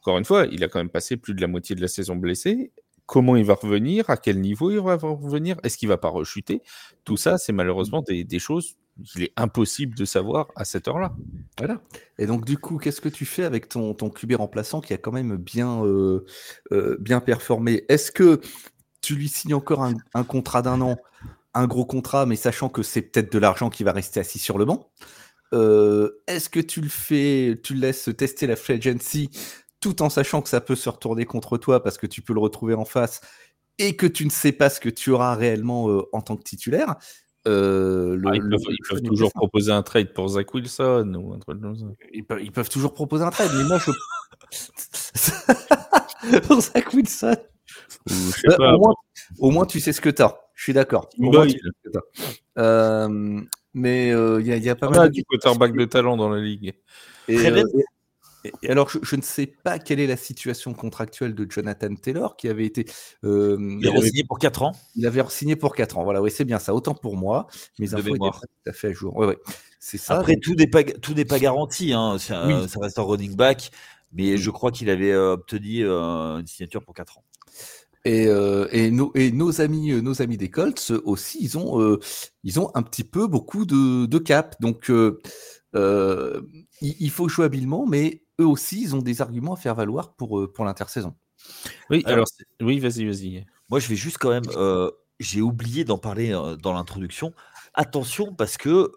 [0.02, 2.16] encore une fois, il a quand même passé plus de la moitié de la saison
[2.16, 2.72] blessé.
[3.06, 4.10] Comment il va revenir?
[4.10, 5.58] À quel niveau il va revenir?
[5.64, 6.62] Est-ce qu'il va pas rechuter?
[7.06, 11.14] Tout ça, c'est malheureusement des, des choses qu'il est impossible de savoir à cette heure-là.
[11.58, 11.82] Voilà.
[12.18, 14.98] Et donc, du coup, qu'est-ce que tu fais avec ton, ton QB remplaçant qui a
[14.98, 16.26] quand même bien, euh,
[16.72, 17.86] euh, bien performé?
[17.90, 18.42] Est-ce que
[19.02, 20.98] tu lui signes encore un, contrat d'un an,
[21.54, 24.58] un gros contrat, mais sachant que c'est peut-être de l'argent qui va rester assis sur
[24.58, 24.92] le banc
[25.54, 29.30] euh, Est-ce que tu le fais, tu le laisses tester la free agency
[29.80, 32.40] tout en sachant que ça peut se retourner contre toi parce que tu peux le
[32.40, 33.22] retrouver en face
[33.78, 36.96] et que tu ne sais pas ce que tu auras réellement en tant que titulaire?
[37.48, 38.42] Euh, ah, ils,
[38.90, 41.60] peuvent, toujours proposer un trade pour Zach Wilson ou un truc
[42.14, 43.92] Ils peuvent, toujours proposer un trade, mais moi je.
[46.48, 47.38] pour Zach Wilson.
[48.48, 48.78] Euh,
[49.40, 50.38] au, moins, tu sais ce que tu as.
[50.56, 51.10] Je suis d'accord.
[52.58, 53.42] Euh,
[53.74, 55.12] mais il y, a pas mal.
[55.12, 56.74] de quarterback de talent dans la ligue.
[57.28, 57.38] Et,
[58.44, 62.48] et alors, je, ne sais pas quelle est la situation contractuelle de Jonathan Taylor, qui
[62.48, 62.86] avait été.
[63.24, 64.72] Euh, il avait signé pour 4 ans.
[64.96, 66.04] Il avait signé pour 4 ans.
[66.04, 66.74] Voilà, oui, c'est bien ça.
[66.74, 67.48] Autant pour moi.
[67.80, 69.16] Mes infos étaient pas tout à fait à jour.
[69.18, 69.38] Ouais, ouais.
[69.80, 70.20] C'est ça.
[70.20, 71.94] Après, tout n'est pas, tout n'est pas garanti.
[71.94, 72.18] Hein.
[72.20, 72.46] Ça,
[72.80, 73.72] reste un running back.
[74.14, 77.24] Mais je crois qu'il avait euh, obtenu euh, une signature pour 4 ans.
[78.06, 82.00] Et, euh, et, nos, et, nos, amis, nos amis des Colts aussi, ils ont,
[82.44, 84.56] ils ont un petit peu beaucoup de, de cap.
[84.62, 85.12] Donc, il,
[86.82, 90.40] il, faut jouer habilement, mais eux aussi, ils ont des arguments à faire valoir pour,
[90.40, 91.16] euh, pour l'intersaison.
[91.90, 92.28] Oui, alors,
[92.62, 93.46] oui, vas-y, vas-y.
[93.70, 94.50] Moi, je vais juste quand même.
[94.56, 97.34] Euh, j'ai oublié d'en parler euh, dans l'introduction.
[97.74, 98.92] Attention, parce que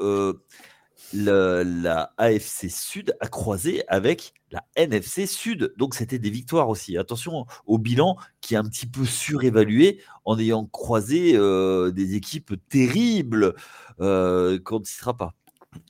[1.13, 5.73] la AFC Sud a croisé avec la NFC Sud.
[5.77, 6.97] Donc c'était des victoires aussi.
[6.97, 12.55] Attention au bilan qui est un petit peu surévalué en ayant croisé euh, des équipes
[12.69, 13.55] terribles
[14.01, 15.35] euh, qu'on ne citera pas.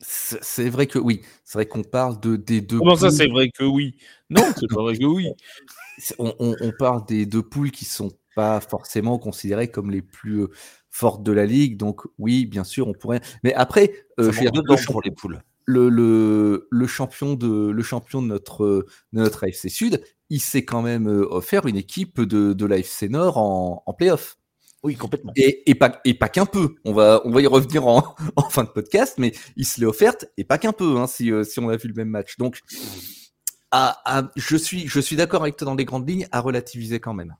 [0.00, 1.22] C'est vrai que oui.
[1.44, 2.78] C'est vrai qu'on parle de, des deux.
[2.78, 3.96] Comment ça, c'est vrai que oui?
[4.28, 5.28] Non, c'est pas vrai que oui.
[6.18, 10.50] On, on, parle des deux poules qui sont pas forcément considérées comme les plus euh,
[10.90, 11.76] forte de la ligue.
[11.76, 13.20] Donc oui, bien sûr, on pourrait.
[13.42, 15.42] Mais après, euh, je pour les poules.
[15.66, 20.64] Le, le, le, champion de le champion de notre de notre AFC Sud, il s'est
[20.64, 24.39] quand même euh, offert une équipe de, de l'AFC Nord en, en playoff.
[24.82, 25.32] Oui, complètement.
[25.36, 26.76] Et, et pas, et pas qu'un peu.
[26.84, 29.86] On va, on va y revenir en, en fin de podcast, mais il se l'est
[29.86, 32.36] offerte et pas qu'un peu, hein, si, euh, si on a vu le même match.
[32.38, 32.60] Donc,
[33.72, 37.14] à, je suis, je suis d'accord avec toi dans les grandes lignes, à relativiser quand
[37.14, 37.36] même.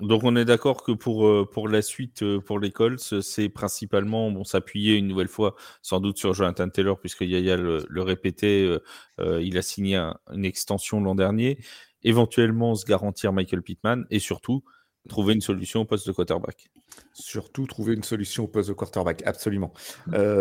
[0.00, 3.48] Donc on est d'accord que pour, euh, pour la suite, euh, pour les Colts, c'est
[3.48, 8.02] principalement bon, s'appuyer une nouvelle fois, sans doute sur Jonathan Taylor, puisque Yaya le, le
[8.02, 8.78] répétait,
[9.18, 9.96] euh, il a signé
[10.32, 11.58] une extension l'an dernier,
[12.04, 14.62] éventuellement se garantir Michael Pittman, et surtout
[15.08, 16.70] trouver une solution au poste de quarterback.
[17.12, 19.72] Surtout trouver une solution au poste de quarterback, absolument.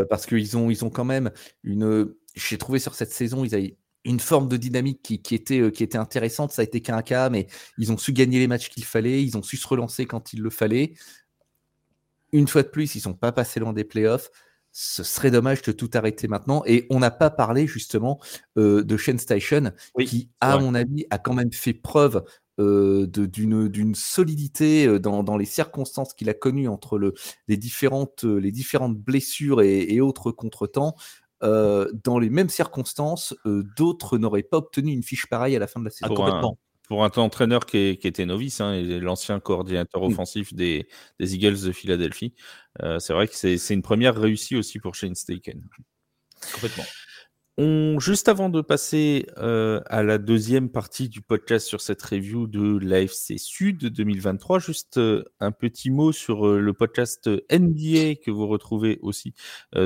[0.10, 1.32] parce qu'ils ont, ils ont quand même
[1.64, 2.14] une...
[2.36, 3.78] J'ai trouvé sur cette saison, ils avaient
[4.08, 6.52] une forme de dynamique qui, était, euh, qui était intéressante.
[6.52, 9.22] Ça a été qu'un cas, mais ils ont su gagner les matchs qu'il fallait.
[9.22, 10.94] Ils ont su se relancer quand il le fallait.
[12.32, 14.30] Une fois de plus, ils sont pas passés loin des playoffs.
[14.72, 16.64] Ce serait dommage de tout arrêter maintenant.
[16.66, 18.20] Et on n'a pas parlé justement
[18.58, 19.72] euh, de Shane Station,
[20.06, 22.24] qui, à mon avis, a quand même fait preuve
[22.60, 27.14] euh, d'une solidité dans, les circonstances qu'il a connues entre le,
[27.48, 30.96] les, différentes, les différentes blessures et, et autres contretemps.
[31.44, 35.68] Euh, dans les mêmes circonstances, euh, d'autres n'auraient pas obtenu une fiche pareille à la
[35.68, 36.14] fin de la saison.
[36.88, 40.88] Pour un, entraîneur qui, était novice, hein, et l'ancien coordinateur offensif des,
[41.20, 42.34] Eagles de Philadelphie,
[42.82, 45.62] euh, c'est vrai que c'est une première réussie aussi pour Shane Steichen.
[46.54, 46.86] Complètement.
[47.60, 52.46] On, juste avant de passer euh, à la deuxième partie du podcast sur cette review
[52.46, 58.30] de l'AFC Sud 2023, juste euh, un petit mot sur euh, le podcast NBA que
[58.30, 59.34] vous retrouvez aussi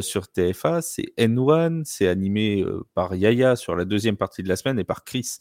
[0.02, 0.82] sur TFA.
[0.82, 5.06] C'est N1, c'est animé par Yaya sur la deuxième partie de la semaine et par
[5.06, 5.38] Chris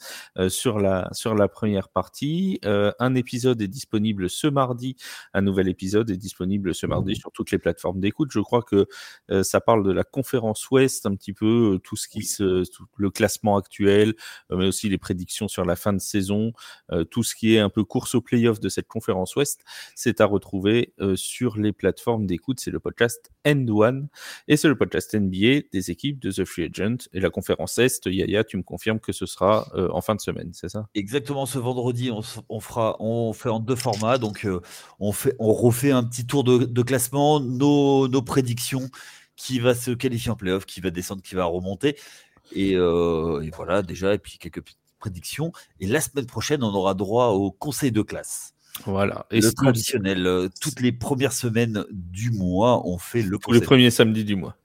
[0.48, 2.60] sur, la, sur la première partie.
[2.62, 4.96] un épisode est disponible ce mardi,
[5.34, 8.30] un nouvel épisode est disponible ce mardi sur toutes les plateformes d'écoute.
[8.32, 8.86] Je crois que
[9.42, 14.14] ça parle de la conférence Ouest, un petit peu tout ce qui le classement actuel,
[14.50, 16.52] euh, mais aussi les prédictions sur la fin de saison,
[16.92, 20.20] euh, tout ce qui est un peu course au playoff de cette conférence Ouest, c'est
[20.20, 22.60] à retrouver euh, sur les plateformes d'écoute.
[22.60, 24.08] C'est le podcast End One
[24.48, 28.06] et c'est le podcast NBA des équipes de The Free Agent et la conférence Est.
[28.06, 30.86] Yaya, tu me confirmes que ce sera en fin de semaine, c'est ça?
[30.94, 31.46] Exactement.
[31.46, 34.18] Ce vendredi, on, fera, on fait en deux formats.
[34.18, 34.46] Donc,
[34.98, 38.90] on fait, on refait un petit tour de, classement, nos, nos prédictions
[39.40, 41.96] qui va se qualifier en playoff, qui va descendre, qui va remonter.
[42.56, 45.50] Euh, et, voilà, déjà, et puis quelques petites prédictions.
[45.80, 48.52] Et la semaine prochaine, on aura droit au conseil de classe.
[48.84, 49.26] Voilà.
[49.30, 50.26] Et le traditionnel.
[50.26, 54.36] Euh, toutes les premières semaines du mois, on fait le Tous les premiers samedis du
[54.36, 54.56] mois.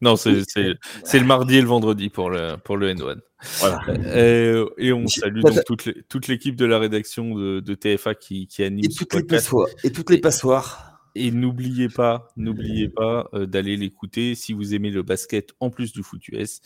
[0.00, 3.18] Non, c'est le mardi et le vendredi pour le, pour le N1.
[3.58, 3.80] Voilà.
[3.88, 5.62] Euh, et, on salue donc
[6.08, 9.92] toute l'équipe de la rédaction de, TFA qui, qui anime et toutes, les passoires, et
[9.92, 10.85] toutes les passoires.
[11.18, 14.34] Et n'oubliez pas, n'oubliez pas euh, d'aller l'écouter.
[14.34, 16.60] Si vous aimez le basket en plus du foot US,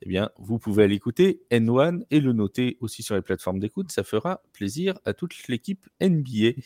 [0.00, 3.90] eh bien, vous pouvez aller écouter N1 et le noter aussi sur les plateformes d'écoute.
[3.90, 6.60] Ça fera plaisir à toute l'équipe NBA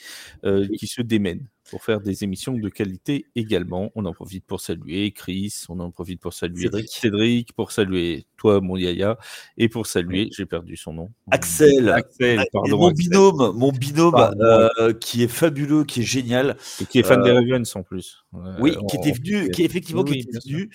[0.45, 3.91] euh, qui se démène pour faire des émissions de qualité également.
[3.95, 8.61] On en profite pour saluer Chris, on en profite pour saluer Cédric, pour saluer toi,
[8.61, 9.19] mon Yaya,
[9.57, 11.11] et pour saluer, j'ai perdu son nom.
[11.31, 11.91] Axel.
[11.91, 12.79] Axel, pardon.
[12.79, 16.57] Mon binôme, mon binôme euh, qui est fabuleux, qui est génial.
[16.81, 18.25] Et qui est fan des euh, Ravens en plus.
[18.61, 20.71] oui, qui était venu, qui effectivement qui était venu.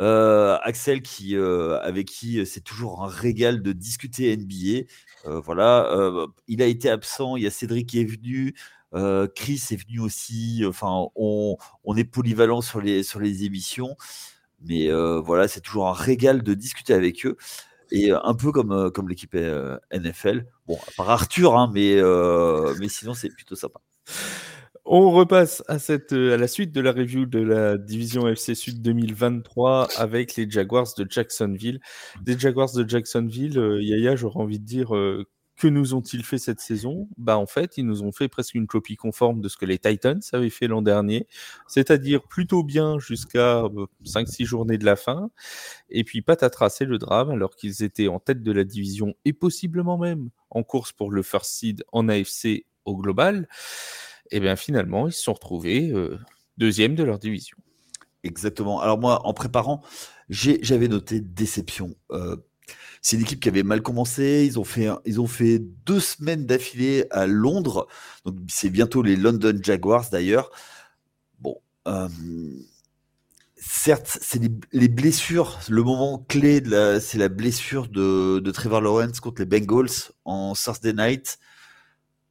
[0.00, 4.86] Euh, Axel, qui, avec qui c'est toujours un régal de discuter NBA.
[5.24, 7.36] voilà, il a été absent.
[7.36, 8.54] Il y a Cédric qui est venu.
[8.94, 10.64] Euh, Chris est venu aussi.
[10.66, 11.56] Enfin, on,
[11.96, 13.96] est polyvalent sur les, sur les émissions.
[14.62, 17.36] Mais euh, voilà, c'est toujours un régal de discuter avec eux.
[17.92, 19.34] Et un peu comme, euh, comme l'équipe
[19.92, 20.46] NFL.
[20.66, 22.00] Bon, à part Arthur, hein, mais,
[22.78, 23.80] mais sinon, c'est plutôt sympa.
[24.92, 28.82] On repasse à, cette, à la suite de la review de la division FC Sud
[28.82, 31.80] 2023 avec les Jaguars de Jacksonville.
[32.22, 34.92] Des Jaguars de Jacksonville, Yaya, j'aurais envie de dire
[35.60, 37.06] que nous ont-ils fait cette saison?
[37.18, 39.78] Bah en fait, ils nous ont fait presque une copie conforme de ce que les
[39.78, 41.26] Titans avaient fait l'an dernier,
[41.68, 43.64] c'est-à-dire plutôt bien jusqu'à
[44.04, 45.30] 5-6 euh, journées de la fin,
[45.90, 49.34] et puis patatras, c'est le drame, alors qu'ils étaient en tête de la division et
[49.34, 53.46] possiblement même en course pour le first seed en AFC au global,
[54.30, 56.18] et eh bien finalement, ils se sont retrouvés euh,
[56.56, 57.58] deuxième de leur division.
[58.24, 58.80] Exactement.
[58.80, 59.82] Alors moi, en préparant,
[60.30, 61.96] J'avais noté déception.
[63.02, 64.44] C'est une équipe qui avait mal commencé.
[64.46, 67.88] Ils ont fait, ils ont fait deux semaines d'affilée à Londres.
[68.24, 70.50] Donc c'est bientôt les London Jaguars d'ailleurs.
[71.40, 71.56] Bon,
[73.60, 74.40] certes, c'est
[74.72, 75.60] les, blessures.
[75.68, 76.62] Le moment clé,
[77.00, 81.38] c'est la blessure de, Trevor Lawrence contre les Bengals en Thursday night.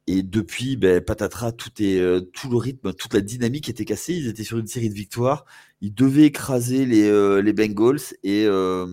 [0.06, 4.14] Et depuis, ben, patatras, tout, est, euh, tout le rythme, toute la dynamique était cassée.
[4.14, 5.44] Ils étaient sur une série de victoires.
[5.80, 8.00] Ils devaient écraser les, euh, les Bengals.
[8.24, 8.86] Et, euh,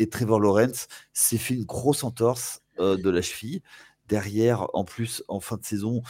[0.00, 3.62] et Trevor Lawrence s'est fait une grosse entorse de la cheville.
[4.08, 6.02] Derrière, en plus, en fin de saison,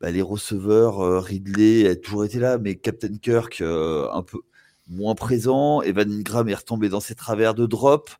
[0.00, 4.40] ben, les receveurs, Ridley a toujours été là, mais Captain Kirk, un peu
[4.88, 5.82] moins présent.
[5.82, 8.10] Evan Ingram est retombé dans ses travers de drop.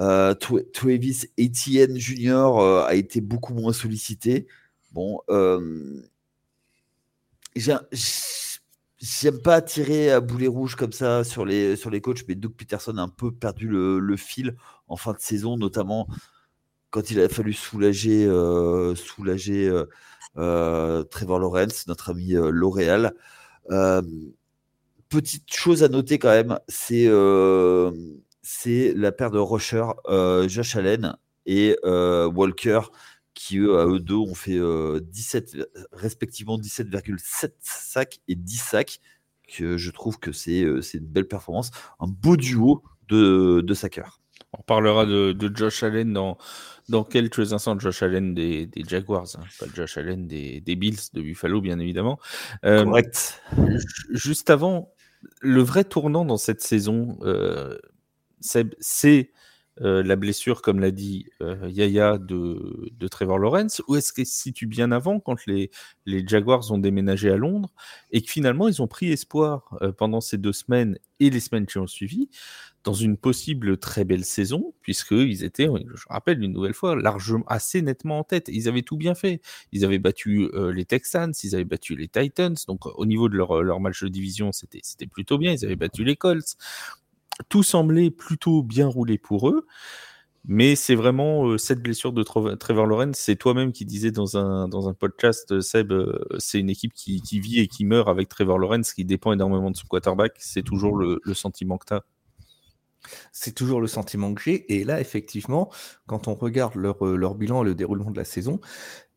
[0.00, 2.58] Euh, Travis Etienne Jr.
[2.58, 4.46] Euh, a été beaucoup moins sollicité.
[4.92, 6.02] Bon, euh,
[8.98, 12.52] j'aime pas tirer à boulet rouge comme ça sur les, sur les coachs, mais Doug
[12.52, 14.56] Peterson a un peu perdu le, fil
[14.88, 16.08] en fin de saison, notamment
[16.90, 18.24] quand il a fallu soulager,
[18.96, 19.70] soulager
[20.34, 23.14] Trevor Lawrence, notre ami L'Oréal.
[25.08, 27.90] Petite chose à noter quand même, c'est euh,
[28.42, 32.80] c'est la paire de Rocher, euh, Josh Allen et euh, Walker,
[33.48, 34.60] qui eux, à eux deux, ont fait
[35.00, 35.56] 17,
[35.92, 39.00] respectivement 17,7 sacs et 10 sacs,
[39.48, 41.70] que je trouve que c'est une belle performance.
[41.98, 44.20] Un beau duo de, de sackers.
[44.52, 46.36] On parlera de, de, Josh Allen dans,
[46.90, 47.78] dans quelques instants.
[47.78, 51.78] Josh Allen des, des Jaguars, hein, pas Josh Allen des, des, Bills de Buffalo, bien
[51.78, 52.18] évidemment.
[52.62, 53.42] Correct.
[54.10, 54.92] Juste avant,
[55.40, 57.78] le vrai tournant dans cette saison, euh,
[58.40, 59.32] c'est
[59.80, 64.40] euh, la blessure, comme l'a dit euh, Yaya, de, Trevor Lawrence, ou est-ce qu'elle se
[64.40, 65.70] situe bien avant, quand les,
[66.06, 67.72] Jaguars ont déménagé à Londres,
[68.10, 71.78] et que finalement ils ont pris espoir pendant ces deux semaines et les semaines qui
[71.78, 72.28] ont suivi
[72.84, 77.82] dans une possible très belle saison, puisqu'ils étaient, je rappelle une nouvelle fois, largement assez
[77.82, 78.48] nettement en tête.
[78.48, 79.42] Ils avaient tout bien fait.
[79.72, 82.56] Ils avaient battu euh, les Texans, ils avaient battu les Titans.
[82.66, 85.52] Donc au niveau de leur, leur match de division, c'était plutôt bien.
[85.52, 86.56] Ils avaient battu les Colts.
[87.48, 89.66] Tout semblait plutôt bien roulé pour eux.
[90.50, 93.18] Mais c'est vraiment euh, cette blessure de Trevor Lawrence.
[93.18, 97.20] C'est toi-même qui disais dans un, dans un podcast, Seb, euh, c'est une équipe qui,
[97.20, 100.32] qui, vit et qui meurt avec Trevor Lawrence, qui dépend énormément de son quarterback.
[100.38, 102.04] C'est toujours le, sentiment que tu as.
[103.30, 104.74] C'est toujours le sentiment que j'ai.
[104.74, 105.70] Et là, effectivement,
[106.06, 108.58] quand on regarde leur, euh, leur bilan et le déroulement de la saison,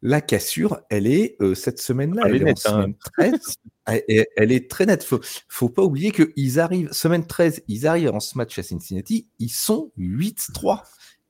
[0.01, 2.23] la cassure, elle est euh, cette semaine-là.
[2.25, 2.55] Elle, est en hein.
[2.55, 3.57] semaine 13.
[3.85, 5.03] elle, est très nette.
[5.03, 9.27] Faut, faut pas oublier qu'ils arrivent, semaine 13, ils arrivent en ce match à Cincinnati,
[9.39, 10.81] ils sont 8-3.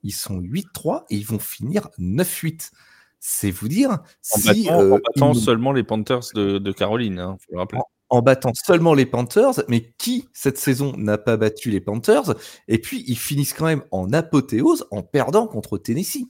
[0.04, 2.72] Ils sont 8-3 et ils vont finir 9-8.
[3.20, 3.92] C'est vous dire.
[3.92, 7.80] En si, battant, euh, seulement les Panthers de, Caroline, hein, faut le rappeler
[8.12, 12.36] en battant seulement les Panthers, mais qui cette saison n'a pas battu les Panthers?
[12.68, 16.28] Et puis ils finissent quand même en apothéose en perdant contre Tennessee.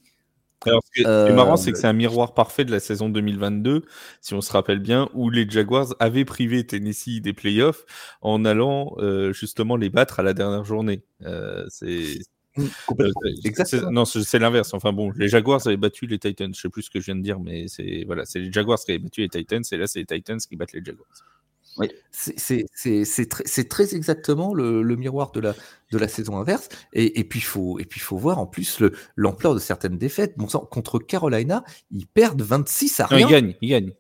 [0.66, 3.84] Alors, ce qui est marrant, c'est que c'est un miroir parfait de la saison 2022,
[4.22, 7.86] si on se rappelle bien, où les Jaguars avaient privé Tennessee des playoffs
[8.22, 11.04] en allant euh, justement les battre à la dernière journée.
[11.24, 12.20] Euh, c'est
[12.58, 12.66] mmh,
[13.00, 14.74] euh, non, c'est l'inverse.
[14.74, 16.54] Enfin bon, les Jaguars avaient battu les Titans.
[16.54, 18.80] Je sais plus ce que je viens de dire, mais c'est voilà, c'est les Jaguars
[18.80, 21.08] qui avaient battu les Titans, et là c'est les Titans qui battent les Jaguars.
[21.78, 21.90] Oui.
[22.12, 22.66] C'est
[23.30, 25.56] très, très, exactement le, miroir de la,
[25.92, 26.70] de la saison inverse.
[26.94, 28.82] Et, et puis il faut, et puis faut voir en plus
[29.16, 30.38] l'ampleur de certaines défaites.
[30.38, 33.20] Bon sang, contre Carolina, ils perdent 26 à rien.
[33.20, 33.94] Non, ils gagnent, ils gagnent.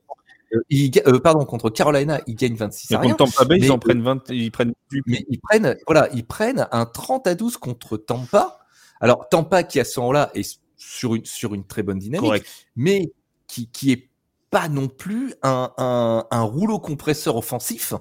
[0.53, 0.59] Euh,
[1.07, 3.13] euh, pardon, contre Carolina, ils gagnent 26 à rien.
[3.13, 4.73] Contre Tampa Bay, ils en prennent 20, ils prennent.
[5.07, 8.59] Mais ils prennent, voilà, ils prennent un 30 à 12 contre Tampa.
[8.99, 12.43] Alors Tampa qui à ce moment-là est sur une, sur une très bonne dynamique,
[12.75, 13.11] mais
[13.47, 14.10] qui, qui est
[14.51, 17.93] pas non plus un, rouleau compresseur offensif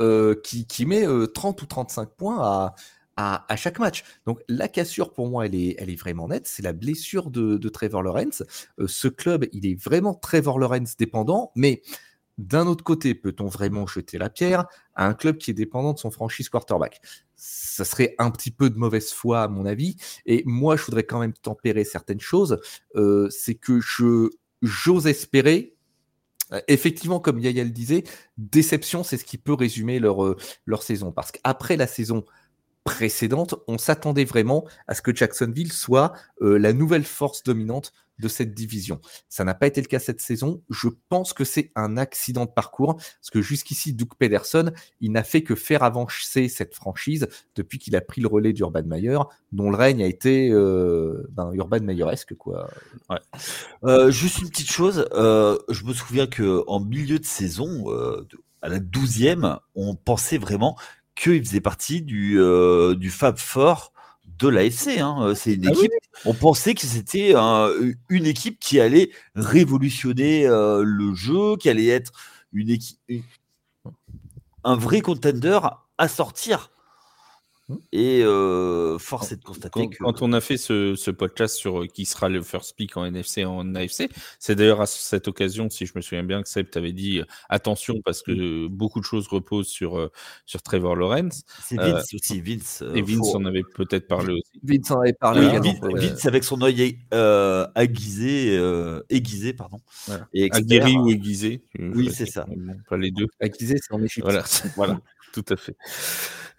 [0.00, 2.38] euh, qui, met 30 euh, ou 35 points
[3.16, 4.02] à, à, chaque match.
[4.24, 7.68] Donc la cassure pour moi elle est, elle est vraiment nette, c'est la blessure de,
[7.68, 8.42] Trevor Lawrence.
[8.80, 11.82] Euh, ce club il est vraiment Trevor Lawrence dépendant, mais
[12.38, 15.98] d'un autre côté, peut-on vraiment jeter la pierre à un club qui est dépendant de
[15.98, 17.02] son franchise quarterback?
[17.36, 19.96] Ça serait un petit peu de mauvaise foi à mon avis.
[20.24, 22.58] Et moi, je voudrais quand même tempérer certaines choses.
[23.28, 24.30] c'est que je
[24.62, 25.76] j'ose espérer
[26.68, 28.04] effectivement, comme Yaya disait,
[28.38, 30.36] déception, c'est ce qui peut résumer leur, euh,
[30.66, 31.12] leur saison.
[31.12, 32.24] Parce qu'après la saison
[32.84, 38.28] précédente, on s'attendait vraiment à ce que Jacksonville soit euh, la nouvelle force dominante de
[38.28, 39.00] cette division.
[39.28, 40.62] Ça n'a pas été le cas cette saison.
[40.70, 45.24] Je pense que c'est un accident de parcours, parce que jusqu'ici, Doug Pederson, il n'a
[45.24, 49.18] fait que faire avancer cette franchise depuis qu'il a pris le relais d'Urban Meyer,
[49.52, 52.34] dont le règne a été euh, ben, Urban Meyeresque.
[52.34, 52.70] Quoi.
[53.84, 57.86] Euh, juste une petite chose, euh, je me souviens qu'en milieu de saison,
[58.62, 60.76] à la douzième, on pensait vraiment
[61.14, 62.38] qu'il faisait partie du,
[62.96, 63.92] du Fab Four
[64.40, 64.98] de l'AFC.
[64.98, 65.32] Hein.
[65.34, 65.92] C'est une ah équipe.
[66.24, 67.34] On pensait que c'était
[68.08, 72.12] une équipe qui allait révolutionner le jeu, qui allait être
[72.52, 72.98] une équipe,
[74.64, 75.60] un vrai contender
[75.98, 76.70] à sortir.
[77.92, 79.96] Et euh, force est de constater quand, que.
[79.98, 83.44] Quand on a fait ce, podcast sur euh, qui sera le first pick en NFC
[83.44, 84.08] en AFC,
[84.38, 87.24] c'est d'ailleurs à cette occasion, si je me souviens bien, que Seb t'avait dit euh,
[87.48, 90.10] attention parce que beaucoup de choses reposent sur,
[90.46, 91.44] sur Trevor Lawrence.
[91.62, 92.82] C'est Vince aussi, Vince.
[92.94, 94.60] et Vince en avait peut-être parlé aussi.
[94.62, 95.58] Vince en avait parlé.
[95.94, 96.98] Vince, avec son œil
[97.76, 99.80] aiguisé, aiguisé, pardon.
[100.52, 101.62] Aguerri ou aiguisé.
[101.78, 102.46] Oui, c'est ça.
[102.88, 103.26] pas les deux.
[103.40, 104.24] Aiguisé, c'est en Égypte.
[104.24, 104.44] Voilà,
[104.76, 105.00] voilà,
[105.32, 105.76] tout à fait.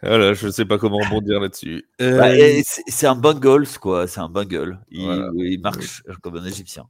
[0.03, 1.85] Voilà, je ne sais pas comment rebondir là-dessus.
[1.99, 4.07] Bah, euh, c'est un Bungles, quoi.
[4.07, 4.79] C'est un bungle.
[4.89, 6.87] Il, marche comme un Égyptien.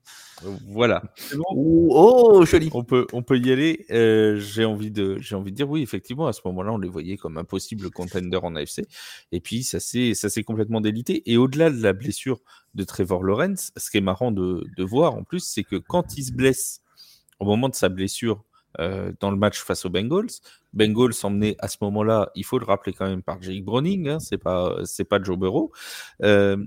[0.70, 1.04] Voilà.
[1.50, 2.70] Oh, joli.
[2.74, 3.86] On peut, on peut y aller.
[3.92, 6.28] Euh, j'ai envie de, j'ai envie de dire oui, effectivement.
[6.28, 8.84] À ce moment-là, on les voyait comme un possible contender en AFC.
[9.34, 11.30] Et puis ça s'est, ça s'est complètement délité.
[11.30, 12.40] Et au-delà de la blessure
[12.76, 16.18] de Trevor Lawrence, ce qui est marrant de, de voir en plus, c'est que quand
[16.18, 16.80] il se blesse
[17.42, 18.46] au moment de sa blessure
[18.80, 20.30] euh, dans le match face aux Bengals.
[20.74, 24.20] Bengals emmené à ce moment-là, il faut le rappeler quand même par Jake Browning, hein,
[24.20, 25.72] c'est pas c'est pas Joe Burrow.
[26.24, 26.58] Euh,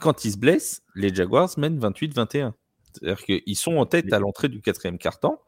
[0.00, 2.52] quand il se blesse, les Jaguars mènent 28-21.
[2.92, 5.40] C'est-à-dire qu'ils sont en tête à l'entrée du quatrième quart-temps.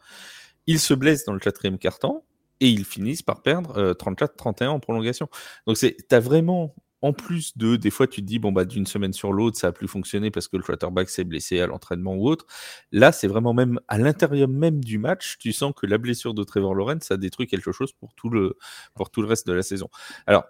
[0.67, 2.25] Ils se blessent dans le quatrième quart-temps
[2.61, 5.29] et ils finissent par perdre 34-31 euh, en prolongation.
[5.67, 8.87] Donc c'est, as vraiment en plus de, des fois, tu te dis, bon, bah, d'une
[8.87, 12.15] semaine sur l'autre, ça a plus fonctionné parce que le quarterback s'est blessé à l'entraînement
[12.15, 12.47] ou autre.
[12.93, 16.43] Là, c'est vraiment même à l'intérieur même du match, tu sens que la blessure de
[16.45, 18.57] Trevor Lawrence, ça détruit quelque chose pour tout le,
[18.95, 19.89] pour tout le reste de la saison.
[20.27, 20.45] Alors,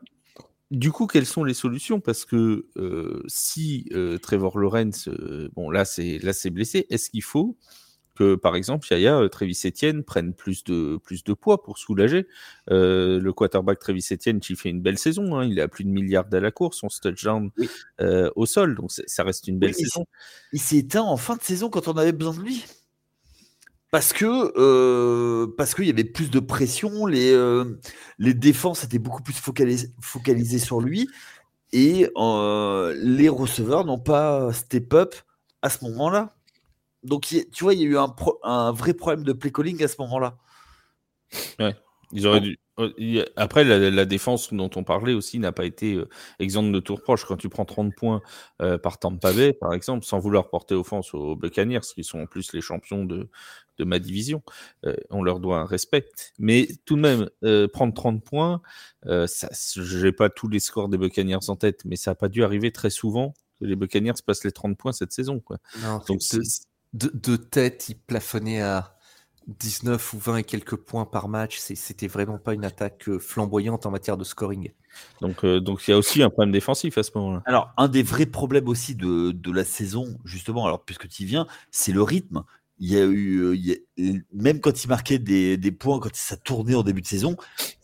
[0.71, 2.01] du coup, quelles sont les solutions?
[2.01, 7.11] Parce que euh, si euh, Trevor Lawrence, euh, bon, là, c'est là, c'est blessé, est-ce
[7.11, 7.57] qu'il faut
[8.17, 12.27] que, par exemple, Yaya, euh, Travis Etienne prenne plus de, plus de poids pour soulager.
[12.71, 15.45] Euh, le quarterback Travis Etienne qui fait une belle saison, hein.
[15.45, 17.51] il a plus de milliards à la course, son touchdown
[18.01, 20.07] euh, au sol, donc ça reste une belle saison.
[20.53, 22.65] Il s'est éteint en fin de saison quand on avait besoin de lui.
[23.93, 27.63] Parce que parce qu'il y avait plus de pression, les,
[28.19, 31.09] les défenses étaient beaucoup plus focalisées, focalisées sur lui
[31.73, 35.15] et les receveurs n'ont pas step up
[35.63, 36.36] à ce moment-là.
[37.07, 39.89] Donc, tu vois, il y a eu un, un vrai problème de play calling à
[39.89, 40.39] ce moment-là.
[41.59, 41.75] Ouais,
[42.13, 42.59] ils auraient dû.
[42.79, 42.89] Oh,
[43.37, 47.25] après, la, défense dont on parlait aussi n'a pas été euh, exemple de tour proche.
[47.25, 48.21] Quand tu prends 30 points
[48.61, 52.27] euh, par Tampa Bay, par exemple, sans vouloir porter offense aux Buccaneers, qui sont en
[52.27, 53.31] plus les champions de,
[53.79, 54.43] de ma division,
[54.85, 56.07] euh, on leur doit un respect.
[56.39, 58.61] Mais tout de même, prendre 30 points,
[59.07, 62.45] je n'ai pas tous les scores des Buccaneers en tête, mais ça n'a pas dû
[62.45, 65.41] arriver très souvent que les Buccaneers passent les 30 points cette saison.
[65.41, 65.57] Quoi.
[66.09, 66.21] Donc,
[66.97, 68.97] de, tête, il plafonnait à
[69.47, 71.59] 19 ou 20 et quelques points par match.
[71.59, 74.73] C'était vraiment pas une attaque euh, flamboyante en matière de scoring.
[75.21, 77.43] Donc, euh, donc il y a aussi un problème défensif à ce moment-là.
[77.45, 81.27] Alors, un des vrais problèmes aussi de, de la saison, justement, alors puisque tu y
[81.27, 82.45] viens, c'est le rythme
[82.79, 86.83] il y a eu, euh, même quand il marquait des, points, quand ça tournait en
[86.83, 87.37] début de saison,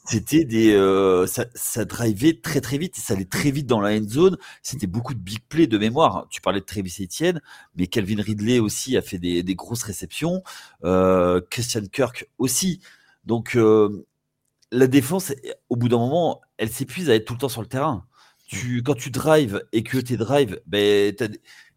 [0.05, 4.07] c'était des, euh, ça, drivait très très vite, ça allait très vite dans la end
[4.09, 4.37] zone.
[4.63, 6.27] C'était beaucoup de big play de mémoire.
[6.31, 7.41] Tu parlais de Travis Etienne,
[7.77, 10.43] mais Calvin Ridley aussi a fait des, grosses réceptions.
[10.85, 12.81] Euh, Christian Kirk aussi.
[13.25, 13.57] Donc
[14.73, 15.33] la défense,
[15.69, 18.07] au bout d'un moment, elle s'épuise à être tout le temps sur le terrain.
[18.47, 21.15] Tu, quand tu drives et que tes drives, ben,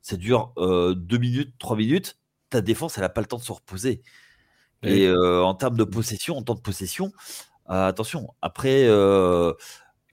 [0.02, 2.18] ça dure euh, deux minutes, trois minutes
[2.50, 4.02] ta défense, elle n'a pas le temps de se reposer.
[4.84, 7.12] Et euh, en termes de possession, en temps de possession,
[7.70, 9.54] euh, attention, après, euh,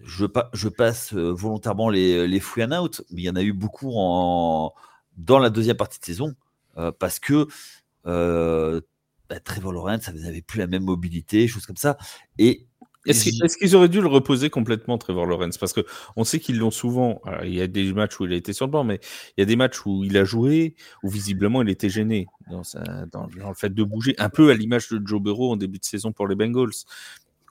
[0.01, 0.25] je,
[0.55, 3.93] je, passe volontairement les, les free and out, mais il y en a eu beaucoup
[3.95, 4.73] en,
[5.17, 6.35] dans la deuxième partie de saison,
[6.99, 7.47] parce que
[8.05, 11.99] bah, Trevor Lawrence, ça n'avait plus la même mobilité, choses comme ça.
[12.39, 12.67] Et
[13.07, 15.59] est-ce qu'ils auraient dû le reposer complètement, Trevor Lawrence?
[15.59, 17.21] Parce qu'on sait qu'ils l'ont souvent.
[17.43, 19.01] il y a des matchs où il a été sur le banc, mais
[19.37, 22.63] il y a des matchs où il a joué, où visiblement il était gêné dans,
[23.13, 25.85] dans, le fait de bouger, un peu à l'image de Joe Burrow en début de
[25.85, 26.71] saison pour les Bengals.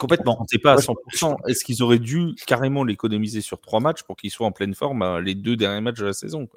[0.01, 0.35] Complètement.
[0.41, 1.47] On pas à 100%.
[1.47, 5.03] Est-ce qu'ils auraient dû carrément l'économiser sur trois matchs pour qu'il soit en pleine forme
[5.03, 6.49] euh, les deux derniers matchs de la saison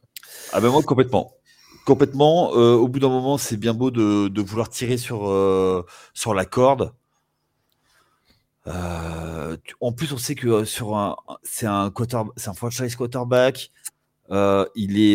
[0.55, 1.35] Ah ben moi, complètement.
[1.85, 2.57] Complètement.
[2.57, 5.85] Euh, au bout d'un moment, c'est bien beau de, vouloir tirer sur, euh,
[6.15, 6.95] sur la corde.
[8.67, 11.93] Euh, en plus, on sait que euh, sur un, c'est un
[12.55, 13.71] franchise quarterback.
[14.31, 15.15] Euh, il est,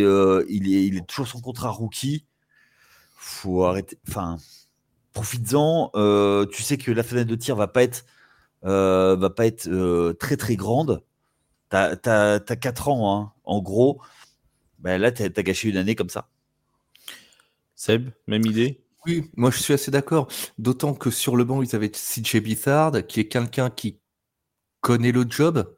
[0.49, 2.25] il il est toujours son contrat rookie.
[3.17, 3.97] Faut arrêter.
[4.07, 4.37] Enfin,
[5.13, 5.91] profites-en.
[6.51, 8.05] tu sais que la fenêtre de tir va pas être,
[8.63, 11.03] va pas être très très grande.
[11.69, 11.95] T'as,
[12.37, 14.01] as, 4 ans, hein, en gros.
[14.79, 16.29] Ben là, t'as, as gâché une année comme ça.
[17.75, 18.81] Seb, même idée?
[19.05, 20.27] Oui, moi je suis assez d'accord.
[20.57, 23.99] D'autant que sur le banc, ils avaient CJ Bithard, qui est quelqu'un qui
[24.81, 25.75] connaît le job.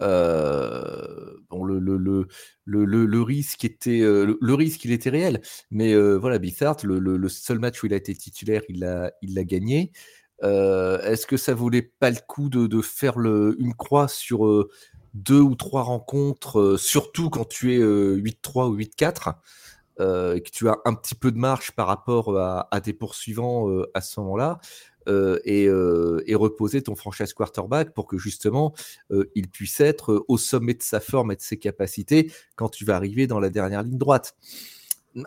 [0.00, 2.26] bon, le, le,
[2.64, 5.40] le, risque était le, risque il était réel
[5.70, 9.92] mais voilà Bithart le, seul match où il a été titulaire il l'a il gagné
[10.42, 14.68] est-ce que ça vaut pas le coup de, faire une croix sur
[15.14, 19.34] deux ou trois rencontres surtout quand tu es 8-3 ou 8-4
[20.00, 23.90] euh, que tu as un petit peu de marche par rapport à, tes poursuivants euh,
[23.94, 24.58] à ce moment-là,
[25.08, 25.68] euh, et,
[26.34, 28.74] reposer ton franchise quarterback pour que justement
[29.34, 32.96] il puisse être au sommet de sa forme et de ses capacités quand tu vas
[32.96, 34.36] arriver dans la dernière ligne droite.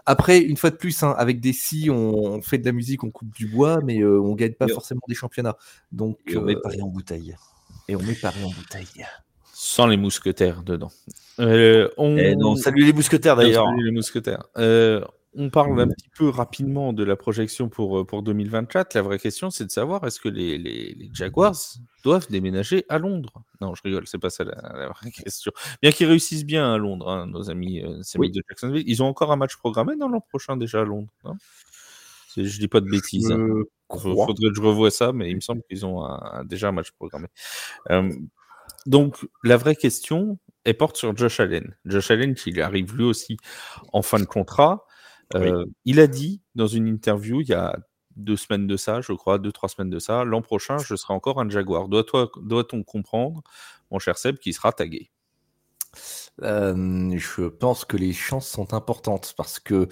[0.05, 3.09] Après, une fois de plus, hein, avec des si, on, fait de la musique, on
[3.09, 5.55] coupe du bois, mais on gagne pas forcément des championnats.
[5.93, 7.37] Donc, on met Paris en bouteille.
[7.87, 9.05] Et on met Paris en bouteille.
[9.53, 10.91] Sans les mousquetaires dedans.
[11.39, 12.17] Euh, on...
[12.17, 13.65] Eh non, salut les mousquetaires d'ailleurs.
[13.65, 14.43] Salut les mousquetaires.
[14.57, 15.03] Euh,
[15.35, 18.95] on parle un petit peu rapidement de la projection pour, euh, pour 2024.
[18.95, 21.55] La vraie question, c'est de savoir est-ce que les, les, Jaguars
[22.03, 23.43] doivent déménager à Londres?
[23.61, 25.51] Non, je rigole, c'est pas ça la, vraie question.
[25.81, 28.83] Bien qu'ils réussissent bien à Londres, hein, nos amis, de Jacksonville.
[28.87, 31.11] Ils ont encore un match programmé dans l'an prochain déjà à Londres.
[32.35, 33.31] je dis pas de bêtises.
[33.31, 33.47] Hein.
[33.93, 36.07] Il faudrait que je revoie ça, mais il me semble qu'ils ont
[36.45, 37.27] déjà un match programmé.
[38.87, 41.75] Donc, la vraie question, elle porte sur Josh Allen.
[41.85, 43.37] Josh Allen, qui arrive lui aussi
[43.93, 44.85] en fin de contrat.
[45.35, 47.77] Euh, il a dit dans une interview il y a
[48.17, 51.13] deux semaines de ça, je crois, deux, trois semaines de ça, l'an prochain, je serai
[51.13, 51.87] encore un Jaguar.
[51.87, 53.43] Doit-on comprendre,
[53.91, 55.09] mon cher Seb, qui sera tagué?
[56.41, 59.87] Euh, je pense que les chances sont importantes parce que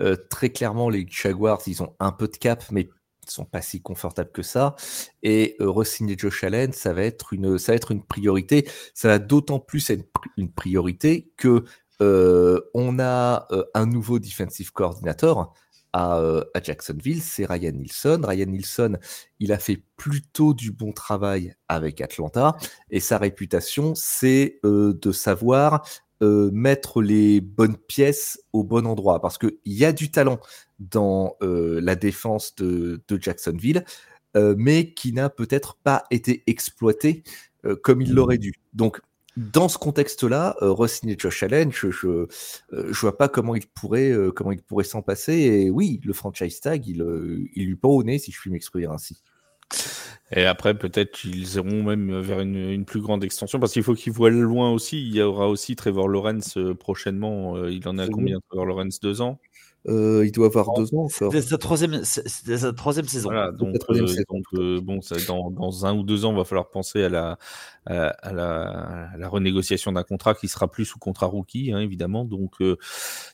[0.00, 2.88] euh, très clairement les Jaguars ils ont un peu de cap mais
[3.30, 4.76] sont pas si confortables que ça.
[5.22, 8.68] Et euh, re-signer Josh Allen, ça va être une, ça va être une priorité.
[8.94, 10.04] Ça va d'autant plus être
[10.36, 11.64] une priorité que
[12.00, 15.52] euh, on a euh, un nouveau defensive coordinator
[15.92, 18.22] à, euh, à Jacksonville, c'est Ryan Nilsson.
[18.24, 18.96] Ryan Nilsson,
[19.38, 22.56] il a fait plutôt du bon travail avec Atlanta
[22.90, 25.84] et sa réputation, c'est de savoir
[26.22, 30.38] mettre les bonnes pièces au bon endroit parce qu'il y a du talent
[30.80, 33.84] dans euh, la défense de, Jacksonville,
[34.36, 37.22] euh, mais qui n'a peut-être pas été exploité
[37.82, 38.54] comme il l'aurait dû.
[38.72, 39.02] Donc,
[39.36, 42.26] dans ce contexte-là, re-signer Josh Allen, je, je,
[42.72, 45.34] je, vois pas comment il pourrait, comment il pourrait s'en passer.
[45.34, 47.04] Et oui, le franchise tag, il,
[47.54, 49.22] il lui pend au nez, si je puis m'exprimer ainsi.
[50.32, 54.12] Et après, peut-être qu'ils iront même vers une, plus grande extension, parce qu'il faut qu'ils
[54.12, 55.00] voient loin aussi.
[55.00, 57.56] Il y aura aussi Trevor Lawrence euh, prochainement.
[57.56, 59.00] Euh, il en a combien, Trevor Lawrence?
[59.00, 59.40] Deux ans?
[59.88, 61.32] Euh, il doit avoir deux ans encore.
[61.32, 63.30] C'est sa troisième, sa troisième saison.
[63.52, 63.74] donc,
[64.82, 67.38] bon, ça, dans, dans, un ou deux ans, il va falloir penser à la,
[67.86, 72.24] à, la, la, renégociation d'un contrat qui sera plus sous contrat rookie, hein, évidemment.
[72.24, 72.56] Donc,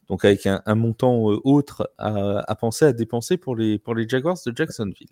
[0.09, 4.09] donc avec un, un montant autre à, à, penser à dépenser pour les, pour les
[4.09, 5.11] Jaguars de Jacksonville.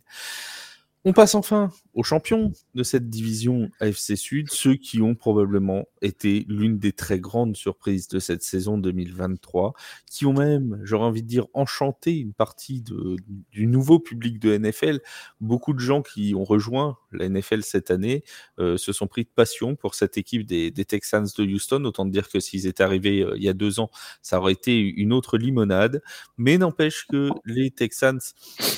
[1.04, 6.44] On passe enfin aux champions de cette division AFC Sud, ceux qui ont probablement été
[6.48, 9.74] l'une des très grandes surprises de cette saison 2023,
[10.10, 15.00] qui ont même, j'aurais envie de dire, enchanté une partie du nouveau public de NFL.
[15.40, 18.24] Beaucoup de gens qui ont rejoint la NFL cette année
[18.58, 21.84] euh, se sont pris de passion pour cette équipe des, Texans de Houston.
[21.84, 23.90] Autant dire que s'ils étaient arrivés euh, il y a deux ans,
[24.22, 26.02] ça aurait été une autre limonade.
[26.36, 28.20] Mais n'empêche que les Texans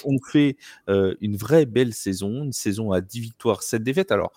[0.04, 0.56] ont fait
[0.88, 4.12] euh, une vraie belle saison, une saison à 10 victoires, 7 défaites.
[4.12, 4.32] Alors,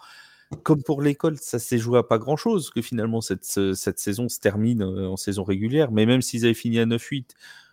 [0.64, 4.30] comme pour l'école, ça s'est joué à pas grand chose que finalement cette, cette saison
[4.30, 5.92] se termine euh, en saison régulière.
[5.92, 7.32] Mais même s'ils avaient fini à 9-8,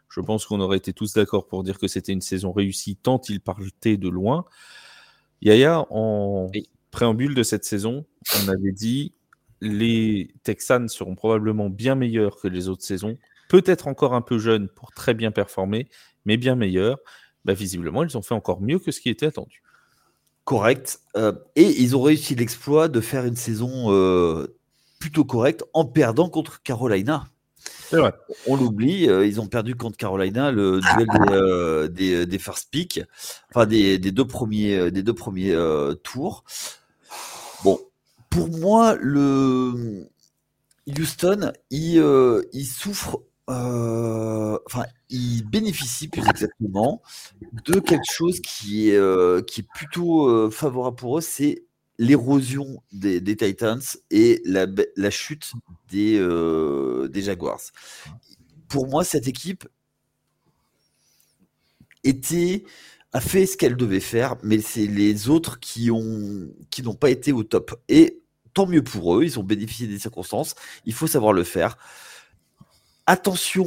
[0.08, 3.20] je pense qu'on aurait été tous d'accord pour dire que c'était une saison réussie tant
[3.28, 4.44] ils partaient de loin.
[5.42, 6.50] Yaya, en
[6.90, 8.06] préambule de cette saison,
[8.44, 9.14] on avait dit
[9.60, 13.16] les Texans seront probablement bien meilleurs que les autres saisons,
[13.48, 15.88] peut-être encore un peu jeunes pour très bien performer,
[16.24, 16.98] mais bien meilleurs.
[17.44, 19.62] Bah, visiblement, ils ont fait encore mieux que ce qui était attendu
[20.46, 21.00] correct.
[21.16, 24.56] Euh, et ils ont réussi l'exploit de faire une saison euh,
[24.98, 27.26] plutôt correcte en perdant contre Carolina.
[27.90, 28.14] Vrai.
[28.46, 33.00] On l'oublie, euh, ils ont perdu contre Carolina le duel des, des, first pick,
[33.50, 35.54] enfin des, des, deux premiers, des deux premiers
[36.02, 36.44] tours.
[37.64, 37.80] Bon,
[38.30, 40.08] pour moi, le
[40.86, 41.96] Houston, il,
[42.52, 47.02] il souffre enfin, il bénéficie plus exactement
[47.64, 51.64] de quelque chose qui est, euh, qui est plutôt euh, favorable pour eux, c'est
[51.98, 53.80] l'érosion des, des, Titans
[54.10, 54.66] et la,
[54.96, 55.52] la chute
[55.90, 56.18] des,
[57.08, 57.60] des, Jaguars.
[58.68, 59.66] Pour moi, cette équipe
[62.04, 62.64] était
[63.12, 67.08] a fait ce qu'elle devait faire, mais c'est les autres qui ont qui n'ont pas
[67.08, 67.80] été au top.
[67.88, 68.20] Et
[68.52, 70.54] tant mieux pour eux, ils ont bénéficié des circonstances.
[70.84, 71.78] Il faut savoir le faire
[73.06, 73.66] attention,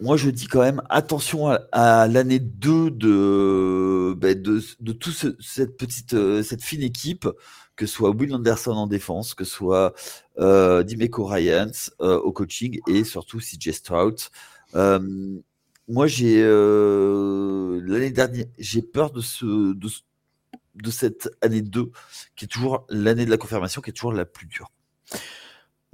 [0.00, 5.76] moi, je dis quand même attention à, l'année 2 de, ben, de, de toute cette
[5.76, 7.28] petite, euh, cette fine équipe,
[7.76, 9.94] que ce soit Will Anderson en défense, que ce soit
[10.38, 14.18] euh, Dimeco Ryans euh, au coaching et surtout CJ Stroud.
[14.74, 15.38] Euh,
[15.86, 21.90] moi, j'ai l'année dernière, j'ai peur de ce, de cette année 2,
[22.36, 24.70] qui est toujours l'année de la confirmation, qui est toujours la plus dure.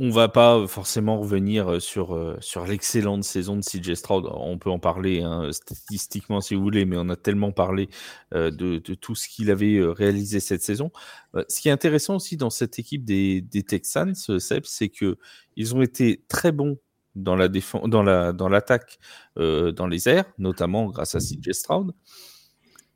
[0.03, 4.31] On va pas forcément revenir sur, sur l'excellente saison de CJ Stroud.
[4.33, 7.91] On peut en parler hein, statistiquement si vous voulez, mais on a tellement parlé
[8.33, 10.91] de, tout ce qu'il avait réalisé cette saison.
[11.35, 15.19] ce qui est intéressant aussi dans cette équipe des, Texans, Seb, c'est que
[15.57, 16.79] ils ont été très bons
[17.15, 19.01] dans la défense, dans la dans l'attaque,
[19.37, 21.93] dans les airs, notamment grâce à CJ Stroud.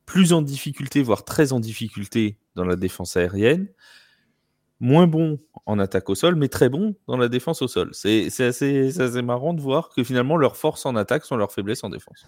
[0.07, 3.67] Plus en difficulté, voire très en difficulté dans la défense aérienne
[4.79, 7.89] moins bon en attaque au sol, mais très bon dans la défense au sol.
[7.93, 11.83] C'est assez, assez, marrant de voir que finalement leurs forces en attaque sont leurs faiblesses
[11.83, 12.25] en défense.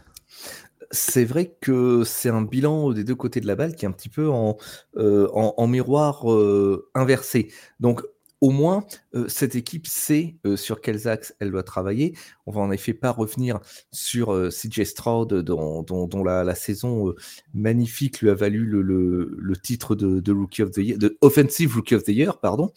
[0.92, 3.92] C'est vrai que c'est un bilan des deux côtés de la balle qui est un
[3.92, 4.58] petit peu en,
[4.96, 7.52] euh, en, miroir euh, inversé.
[7.82, 8.02] Donc
[8.40, 8.86] au moins,
[9.16, 12.16] euh, cette équipe sait euh, sur quels axes elle doit travailler.
[12.46, 13.60] On va en effet pas revenir
[13.92, 17.14] sur euh, CJ Stroud, dont, la, saison
[17.54, 22.04] magnifique lui a valu le, titre de, Rookie of the Year, de Offensive Rookie of
[22.04, 22.72] the Year, pardon.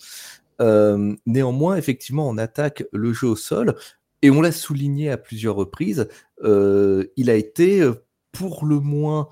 [1.26, 3.74] néanmoins, effectivement, on attaque le jeu au sol,
[4.22, 6.08] et on l'a souligné à plusieurs reprises,
[6.42, 7.88] il a été
[8.32, 9.28] pour le moins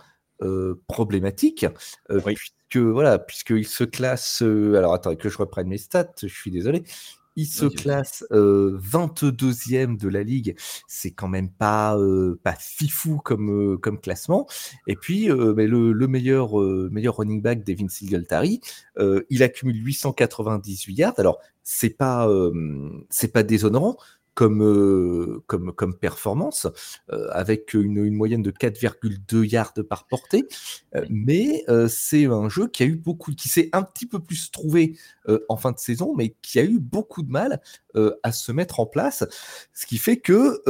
[0.86, 1.66] problématique,
[2.68, 4.42] que voilà, puisqu'il se classe.
[4.42, 6.84] Euh, alors attends, que je reprenne mes stats, je suis désolé.
[7.36, 10.56] Il se classe 22e euh, de la ligue.
[10.88, 14.48] C'est quand même pas, euh, pas fifou comme, comme classement.
[14.88, 16.58] Et puis, mais le, le, meilleur,
[16.90, 18.60] meilleur running back, Devin Singletary,
[19.30, 21.14] il accumule 898 yards.
[21.18, 22.28] Alors, c'est pas,
[23.08, 23.98] c'est pas déshonorant
[24.38, 26.68] comme, euh, comme, comme performance,
[27.10, 30.44] euh, avec une, moyenne de 4,2 yards par portée.
[30.94, 34.52] Euh, mais c'est un jeu qui a eu beaucoup, qui s'est un petit peu plus
[34.52, 34.96] trouvé
[35.48, 37.60] en fin de saison, mais qui a eu beaucoup de mal
[38.22, 39.24] à se mettre en place.
[39.74, 40.62] Ce qui fait que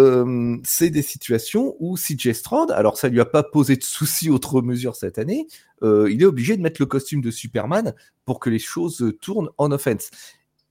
[0.65, 4.63] c'est des situations où CJ Stroud, alors ça lui a pas posé de soucis autre
[4.63, 5.47] mesure cette année,
[5.83, 7.95] il est obligé de mettre le costume de Superman
[8.25, 10.11] pour que les choses tournent en offense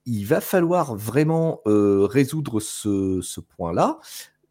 [0.08, 4.00] il va falloir vraiment euh, résoudre ce, point-là.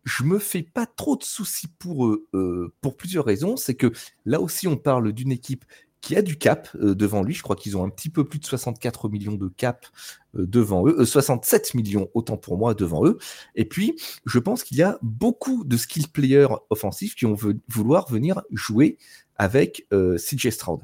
[0.04, 3.56] Je me fais pas trop de soucis pour eux euh, pour plusieurs raisons.
[3.56, 3.90] C'est que
[4.26, 5.64] là aussi, on parle d'une équipe
[6.02, 7.32] qui a du cap euh, devant lui.
[7.32, 9.86] Je crois qu'ils ont un petit peu plus de 64 millions de cap
[10.34, 13.16] devant eux, 67 millions autant pour moi devant eux.
[13.54, 17.38] Et puis, je pense qu'il y a beaucoup de skill players offensifs qui vont
[17.68, 18.98] vouloir venir jouer
[19.36, 20.80] avec CJ Stroud.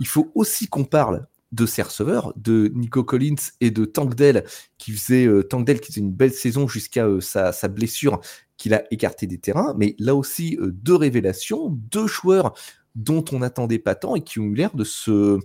[0.00, 4.44] Il faut aussi qu'on parle de ses receveurs, de Nico Collins et de Tankdale,
[4.76, 8.20] qui faisait euh, qui faisait une belle saison jusqu'à euh, sa, blessure
[8.56, 9.74] qu'il a écarté des terrains.
[9.78, 12.54] Mais là aussi, euh, deux révélations, deux joueurs
[12.96, 15.40] dont on n'attendait pas tant et qui ont eu l'air de se,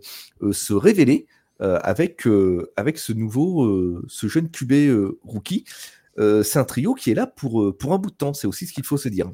[0.51, 1.25] se révéler
[1.59, 2.27] avec,
[2.77, 5.65] avec ce nouveau, ce jeune QB rookie.
[6.15, 8.71] c'est un trio qui est là pour, pour un bout de temps, c'est aussi ce
[8.71, 9.31] qu'il faut se dire.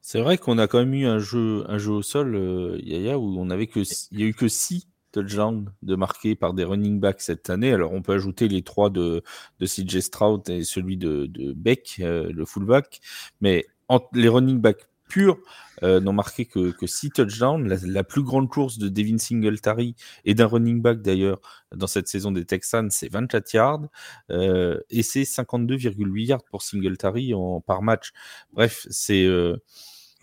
[0.00, 3.38] C'est vrai qu'on a quand même eu un jeu, un jeu au sol, Yaya, où
[3.38, 7.00] on avait que, il y a eu que six touchdowns de marqués par des running
[7.00, 7.72] backs cette année.
[7.72, 9.22] Alors, on peut ajouter les trois de,
[9.58, 13.00] de CJ Stroud et celui de, de Beck, euh, le fullback.
[13.40, 13.66] Mais
[14.12, 15.38] les running backs purs
[15.82, 17.66] euh, n'ont marqué que, que six touchdowns.
[17.68, 21.40] La, plus grande course de Devin Singletary et d'un running back d'ailleurs
[21.74, 23.88] dans cette saison des Texans, c'est 24 yards.
[24.30, 27.32] Euh, et c'est 52,8 yards pour Singletary
[27.66, 28.12] par match.
[28.52, 29.28] Bref, c'est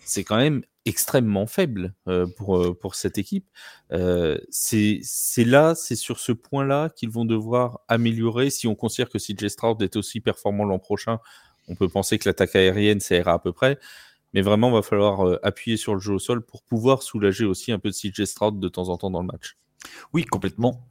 [0.08, 3.46] c'est quand même extrêmement faible euh, pour, euh, pour cette équipe.
[3.92, 5.00] Euh, c'est
[5.44, 8.48] là, c'est sur ce point-là qu'ils vont devoir améliorer.
[8.50, 11.18] Si on considère que CJ Stroud est aussi performant l'an prochain,
[11.68, 13.78] on peut penser que l'attaque aérienne, ça ira à peu près.
[14.32, 17.72] Mais vraiment, il va falloir appuyer sur le jeu au sol pour pouvoir soulager aussi
[17.72, 19.56] un peu de CJ Stroud de temps en temps dans le match.
[20.12, 20.86] Oui, complètement.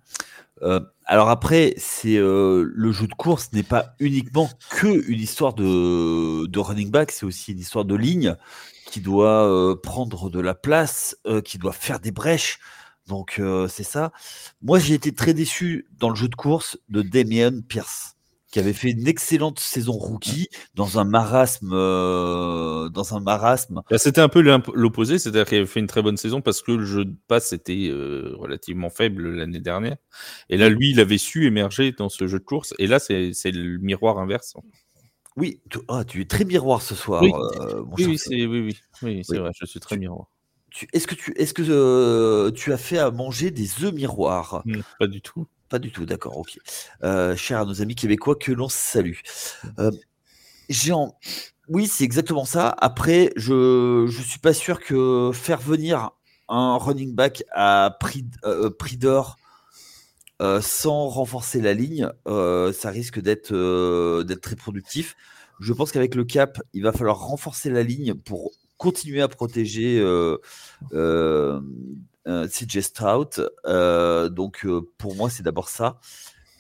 [1.05, 6.89] alors après, c'est le jeu de course n'est pas uniquement que une histoire de running
[6.89, 8.35] back, c'est aussi une histoire de ligne
[8.88, 12.59] qui doit euh, prendre de la place, euh, qui doit faire des brèches.
[13.05, 14.11] Donc euh, c'est ça.
[14.61, 18.15] Moi j'ai été très déçu dans le jeu de course de Damien Pierce
[18.49, 23.81] qui avait fait une excellente saison rookie dans un marasme dans un marasme.
[23.89, 24.39] Bah, c'était un peu
[24.73, 27.51] l'opposé, c'est-à-dire qu'il avait fait une très bonne saison parce que le jeu de passe
[27.51, 29.97] était relativement faible l'année dernière.
[30.49, 32.73] Et là, lui, il avait su émerger dans ce jeu de course.
[32.79, 34.53] Et là, c'est le miroir inverse.
[35.38, 37.21] Oui, tu, ah, tu es très miroir ce soir.
[37.21, 40.27] Oui, euh, oui, oui, oui, c'est vrai, je suis très miroir.
[40.93, 44.63] Est-ce que, tu, est-ce que euh, tu as fait à manger des œufs miroirs?
[44.99, 45.47] Pas du tout.
[45.69, 46.57] Pas du tout, d'accord, ok.
[47.03, 49.19] Euh, cher à nos amis québécois, que l'on salue.
[49.79, 49.91] Euh,
[51.67, 52.69] Oui, c'est exactement ça.
[52.79, 56.11] Après, je ne suis pas sûr que faire venir
[56.47, 59.38] un running back à prix, euh, prix d'or
[60.41, 63.53] euh, sans renforcer la ligne, euh, ça risque d'être
[64.23, 65.15] d'être très productif.
[65.59, 69.99] Je pense qu'avec le cap, il va falloir renforcer la ligne pour continuer à protéger
[70.91, 73.41] CJ Strout.
[73.65, 74.67] donc,
[74.97, 75.99] pour moi, c'est d'abord ça.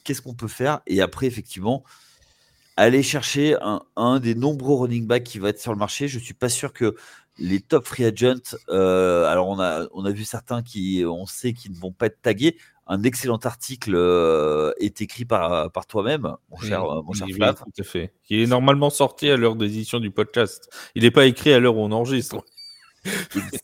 [0.03, 0.81] Qu'est-ce qu'on peut faire?
[0.87, 1.83] Et après, effectivement,
[2.77, 3.57] aller chercher
[3.95, 6.07] un, des nombreux running backs qui va être sur le marché.
[6.07, 6.95] Je suis pas sûr que
[7.39, 11.53] les top free agents, euh, alors on a, on a vu certains qui, on sait
[11.53, 12.57] qu'ils ne vont pas être tagués.
[12.87, 17.55] Un excellent article euh, est écrit par, par toi-même, mon cher, mon cher Flav.
[17.55, 18.13] Tout à fait.
[18.23, 20.69] Qui est normalement sorti à l'heure d'édition du podcast.
[20.95, 22.37] Il n'est pas écrit à l'heure où on enregistre.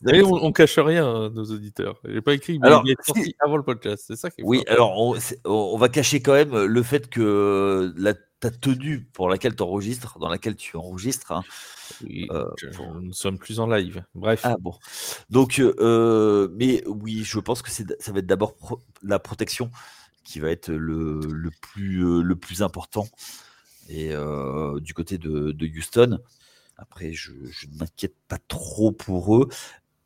[0.06, 2.00] on, on, cache rien, hein, nos auditeurs.
[2.06, 4.04] Il n'est pas écrit, mais il est sorti avant le podcast.
[4.06, 7.92] C'est ça qui est Oui, alors on, on, va cacher quand même le fait que
[7.96, 8.14] la
[8.44, 11.32] ta tenue pour laquelle tu enregistres, dans laquelle tu enregistres.
[11.32, 11.44] Hein.
[12.02, 12.44] Oui, euh,
[13.00, 14.04] nous sommes plus en live.
[14.14, 14.42] Bref.
[14.44, 14.74] Ah bon.
[15.30, 18.54] Donc, euh, mais oui, je pense que ça va être d'abord
[19.02, 19.70] la protection
[20.24, 23.08] qui va être le, le plus, euh, le plus important.
[23.88, 24.12] Et
[24.80, 26.18] du côté de, de, Houston,
[26.76, 29.48] après, je, je ne m'inquiète pas trop pour eux.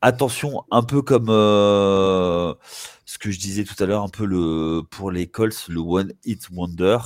[0.01, 5.11] Attention, un peu comme ce que je disais tout à l'heure, un peu le pour
[5.11, 6.97] les Colts, le One Hit Wonder.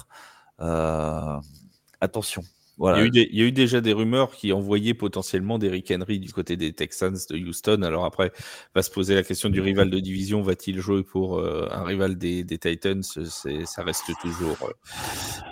[0.59, 1.39] Euh,
[2.01, 2.43] attention.
[2.77, 3.05] Voilà.
[3.05, 6.57] Il, y a eu déjà des rumeurs qui envoyaient potentiellement des Rick Henry du côté
[6.57, 7.83] des Texans de Houston.
[7.83, 8.31] Alors après,
[8.73, 10.41] va se poser la question du rival de division.
[10.41, 13.03] Va-t-il jouer pour euh, un rival des, Titans?
[13.03, 14.57] Ça reste toujours.
[14.63, 14.71] Euh,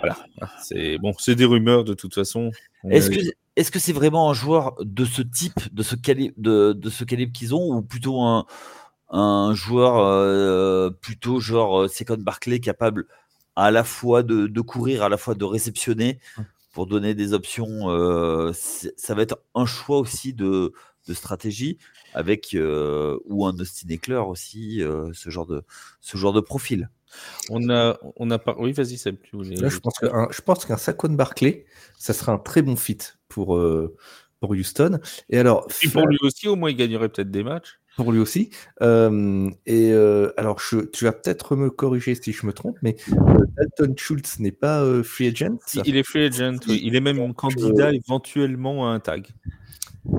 [0.00, 0.18] voilà.
[0.60, 2.50] C'est bon, c'est des rumeurs de toute façon.
[2.90, 3.20] Est-ce que
[3.54, 7.04] est-ce que c'est vraiment un joueur de ce type, de ce calibre, de, de ce
[7.04, 8.46] calibre qu'ils ont, ou plutôt un,
[9.10, 13.06] un joueur plutôt genre Second Barclay capable
[13.56, 16.20] à la fois de, courir, à la fois de réceptionner
[16.72, 17.90] pour donner des options.
[17.90, 20.72] Euh, ça va être un choix aussi de,
[21.12, 21.78] stratégie
[22.14, 25.62] avec euh, ou un Austin Eckler aussi, euh, ce, genre de,
[26.00, 26.90] ce genre de profil.
[27.50, 28.54] On a, on a pas.
[28.58, 29.16] Oui, vas-y, Seb.
[29.32, 31.66] je pense qu'un, je pense qu'un Saquon Barclay,
[31.98, 32.98] ça sera un très bon fit
[33.28, 33.60] pour,
[34.40, 34.98] pour Houston.
[35.28, 38.20] Et alors, et pour lui aussi, au moins, il gagnerait peut-être des matchs pour lui
[38.20, 38.50] aussi.
[38.80, 42.96] Euh, et euh, alors, je, tu vas peut-être me corriger si je me trompe, mais
[43.12, 45.58] euh, Dalton Schultz n'est pas free agent?
[45.84, 46.80] Il est free agent, oui.
[46.82, 49.28] Il est même candidat éventuellement à un tag.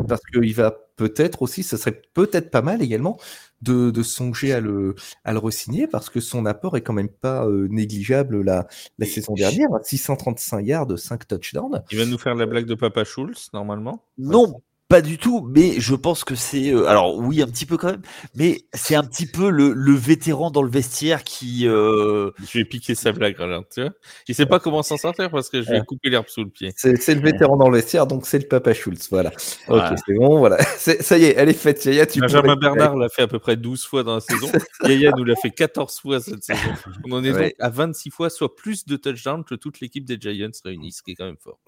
[0.07, 3.19] Parce qu'il va peut-être aussi, ce serait peut-être pas mal également
[3.61, 4.95] de, de songer à le,
[5.25, 8.67] à le re-signer parce que son apport est quand même pas négligeable la,
[8.97, 9.67] la saison dernière.
[9.81, 11.83] 635 yards, 5 touchdowns.
[11.91, 14.05] Il va nous faire la blague de Papa Schultz normalement?
[14.17, 16.69] Non, pas du tout, mais je pense que c'est.
[16.69, 18.01] Euh, alors, oui, un petit peu quand même,
[18.35, 21.67] mais c'est un petit peu le, le vétéran dans le vestiaire qui.
[21.67, 22.31] Euh...
[22.45, 23.91] Je vais piquer sa blague, alors, tu vois.
[24.27, 26.73] Je sais pas comment s'en sortir parce que je vais couper l'herbe sous le pied.
[26.75, 29.31] C'est le vétéran dans le vestiaire, donc c'est le Papa Schultz, voilà.
[29.67, 30.61] Ok, c'est bon, voilà.
[30.77, 32.05] Ça y est, elle est faite, Yaya.
[32.05, 34.51] Tu Benjamin Bernard l'a fait à peu près 12 fois dans la saison.
[34.83, 36.59] Yaya nous l'a fait 14 fois cette saison.
[37.05, 40.17] On en est donc à 26 fois, soit plus de touchdowns que toute l'équipe des
[40.19, 41.59] Giants réunis, ce qui est quand même fort.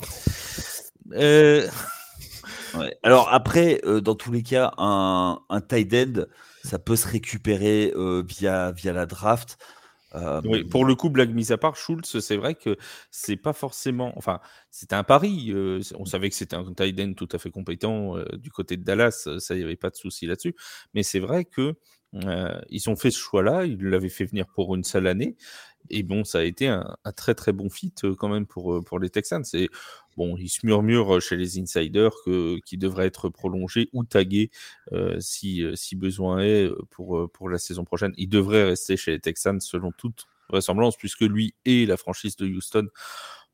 [1.13, 1.67] Euh.
[3.03, 6.25] Alors après, euh, dans tous les cas, un, un tight end,
[6.63, 9.57] ça peut se récupérer euh, via, via la draft.
[10.13, 12.77] Euh, oui, pour le coup, blague mise à part, Schultz, c'est vrai que
[13.11, 14.13] c'est pas forcément.
[14.15, 14.39] Enfin,
[14.71, 15.53] c'était un pari.
[15.97, 19.27] on savait que c'était un tight end tout à fait compétent du côté de Dallas.
[19.39, 20.55] Ça, il n'y avait pas de souci là-dessus.
[20.93, 21.73] Mais c'est vrai que
[22.69, 23.65] ils ont fait ce choix-là.
[23.65, 25.35] Ils l'avaient fait venir pour une seule année.
[25.89, 29.09] Et bon, ça a été un, très très bon fit quand même pour, pour les
[29.09, 29.43] Texans.
[29.43, 29.69] C'est
[30.17, 34.49] Bon, il se murmure chez les insiders que qui devrait être prolongé ou tagué
[34.93, 38.13] euh, si, euh, besoin est euh, pour, pour la saison prochaine.
[38.17, 42.45] Il devrait rester chez les Texans selon toute vraisemblance, puisque lui et la franchise de
[42.47, 42.87] Houston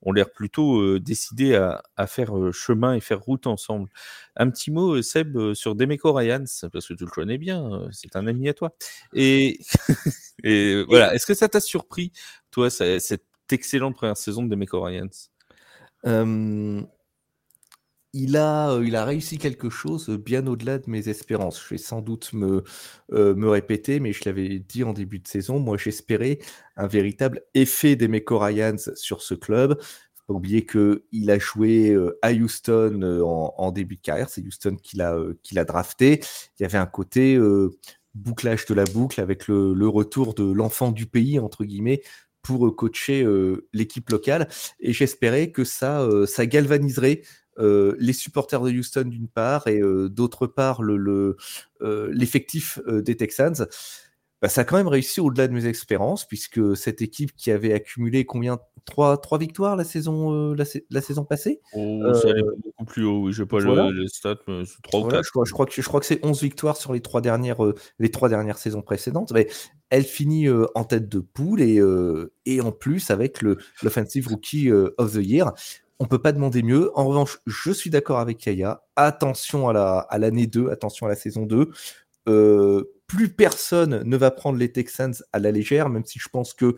[0.02, 3.90] ont l'air plutôt décidés à, à, faire chemin et faire route ensemble.
[4.36, 8.28] Un petit mot, Seb, sur Demeco Ryans, parce que tu le connais bien, c'est un
[8.28, 8.76] ami à toi.
[9.14, 9.60] Et,
[10.44, 12.12] et voilà, est-ce que ça t'a surpris,
[12.50, 15.10] toi, cette excellente première saison de Demeco Ryans
[18.14, 21.62] il a, il a réussi quelque chose bien au-delà de mes espérances.
[21.64, 22.64] Je vais sans doute me,
[23.12, 25.60] me répéter, mais je l'avais dit en début de saison.
[25.60, 26.40] Moi, j'espérais
[26.76, 29.78] un véritable effet des Meko Ryans sur ce club.
[29.82, 34.30] Faut pas oublier qu'il a joué à Houston en, début de carrière.
[34.30, 36.20] C'est Houston qui l'a, qui l'a drafté.
[36.60, 37.40] Il y avait un côté
[38.14, 42.02] bouclage de la boucle avec le, retour de l'enfant du pays, entre guillemets,
[42.42, 44.48] pour euh, coacher euh, l'équipe locale.
[44.80, 47.22] Et j'espérais que ça, euh, ça galvaniserait
[47.58, 53.68] les supporters de Houston d'une part et d'autre part l'effectif le, des Texans.
[54.42, 57.74] bah, ça a quand même réussi au-delà de mes espérances, puisque cette équipe qui avait
[57.74, 58.60] accumulé combien?
[58.86, 60.56] Trois, trois victoires la saison, euh,
[60.90, 61.62] la, saison passée?
[61.74, 64.82] Oh, Ça allait euh, beaucoup plus haut, oui, je n'ai pas le, stats, mais c'est
[64.82, 65.24] 3 ou 4.
[65.24, 67.64] Je crois, je crois, que, je crois que c'est 11 victoires sur les trois dernières,
[67.64, 69.32] euh, les trois dernières saisons précédentes.
[69.34, 69.48] Mais
[69.92, 71.82] elle finit en tête de poule et,
[72.46, 75.52] et en plus avec l'Offensive Rookie of the Year.
[76.02, 76.92] On peut pas demander mieux.
[76.98, 78.84] En revanche, je suis d'accord avec Kaya.
[78.96, 81.70] Attention à l'année 2, attention à la saison 2
[83.12, 86.78] plus personne ne va prendre les Texans à la légère, même si je pense que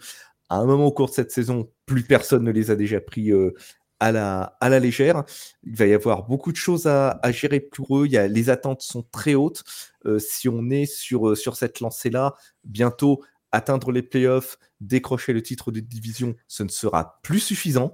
[0.49, 3.31] à un moment au cours de cette saison, plus personne ne les a déjà pris
[3.31, 3.53] euh,
[3.99, 5.25] à, la, légère.
[5.61, 8.07] Il va y avoir beaucoup de choses à, gérer pour eux.
[8.07, 9.63] Les attentes sont très hautes.
[10.07, 15.43] Euh, si on est sur, euh, sur cette lancée-là, bientôt atteindre les playoffs, décrocher le
[15.43, 17.93] titre de division, ce ne sera plus suffisant.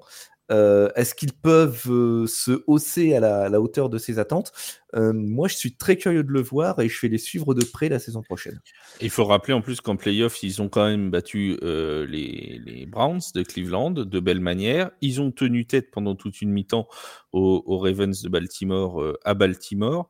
[0.51, 4.51] Euh, est-ce qu'ils peuvent euh, se hausser à la, hauteur de ces attentes?
[4.95, 7.63] Euh, Moi, je suis très curieux de le voir et je vais les suivre de
[7.63, 8.59] près la saison prochaine.
[9.01, 13.43] Il faut rappeler en plus qu'en playoff, ils ont quand même battu les, Browns de
[13.43, 14.91] Cleveland de belle manière.
[15.01, 16.87] Ils ont tenu tête pendant toute une mi-temps
[17.31, 20.09] aux, aux, Ravens de Baltimore à Baltimore.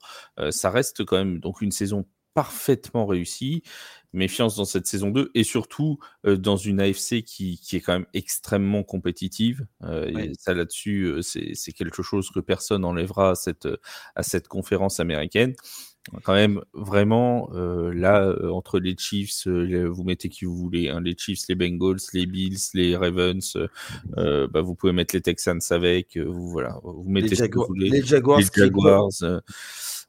[0.51, 2.05] ça reste quand même donc une saison
[2.39, 3.63] parfaitement réussie
[4.13, 7.91] méfiance dans cette saison 2 et surtout euh, dans une AFC qui, qui, est quand
[7.91, 9.67] même extrêmement compétitive.
[9.83, 13.67] Euh, ça là-dessus, euh, c'est quelque chose que personne n'enlèvera à cette,
[14.15, 15.53] à cette conférence américaine.
[16.23, 21.41] Quand même, vraiment, là, entre les Chiefs, vous mettez qui vous voulez, hein, les Chiefs,
[21.49, 23.57] les Bengals, les Bills, les Ravens,
[24.15, 28.01] bah, vous pouvez mettre les Texans avec, vous, voilà, vous mettez les, vous voulez, les
[28.01, 29.09] Jaguars, les, Jaguars,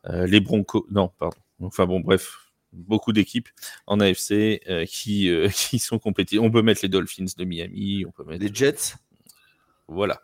[0.08, 1.36] les Broncos, non, pardon.
[1.60, 3.48] Enfin bon, bref, beaucoup d'équipes
[3.86, 6.40] en AFC euh, qui, euh, qui sont compétitives.
[6.40, 8.94] On peut mettre les Dolphins de Miami, on peut mettre les Jets.
[9.88, 10.22] Voilà.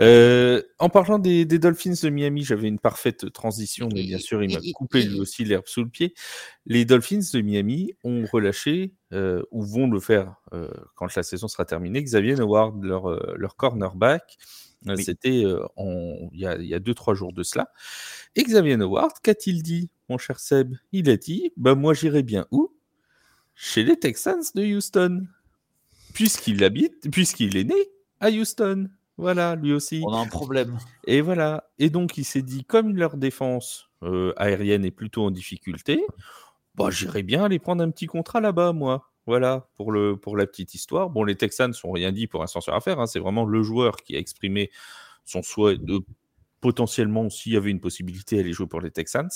[0.00, 4.52] Euh, en parlant des, Dolphins de Miami, j'avais une parfaite transition, mais bien sûr, il
[4.52, 6.14] m'a coupé lui aussi l'herbe sous le pied.
[6.66, 10.36] Les Dolphins de Miami ont relâché, ou vont le faire
[10.94, 14.36] quand la saison sera terminée, Xavier Howard, leur, leur cornerback.
[14.96, 17.72] C'était il y a 2-3 jours de cela.
[18.36, 22.46] Et Xavier Howard, qu'a-t-il dit mon cher Seb, il a dit bah moi j'irai bien
[22.50, 22.74] où?
[23.54, 25.26] Chez les Texans de Houston.
[26.12, 28.88] Puisqu'il habite, puisqu'il est né à Houston.
[29.16, 30.02] Voilà, lui aussi.
[30.04, 30.76] On a un problème.
[31.06, 31.70] Et voilà.
[31.78, 36.04] Et donc il s'est dit comme leur défense euh, aérienne est plutôt en difficulté,
[36.74, 39.10] bah j'irai bien aller prendre un petit contrat là-bas, moi.
[39.26, 41.08] Voilà, pour, la petite histoire.
[41.08, 43.00] Bon, les Texans n'ont rien dit pour l'instant sur affaire.
[43.00, 43.06] Hein.
[43.06, 44.70] C'est vraiment le joueur qui a exprimé
[45.24, 46.00] son souhait de
[46.60, 49.28] potentiellement, s'il y avait une possibilité, aller jouer pour les Texans.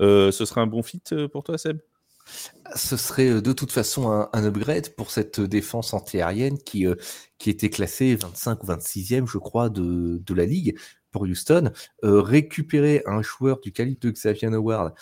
[0.00, 1.78] Euh, ce serait un bon fit euh, pour toi, Seb?
[2.76, 6.86] Ce serait euh, de toute façon un, upgrade pour cette défense antiaérienne qui,
[7.38, 10.78] qui était classée 25 ou 26e, je crois, de, de la ligue
[11.10, 11.70] pour Houston.
[12.02, 14.94] récupérer un joueur du calibre de Xavier Howard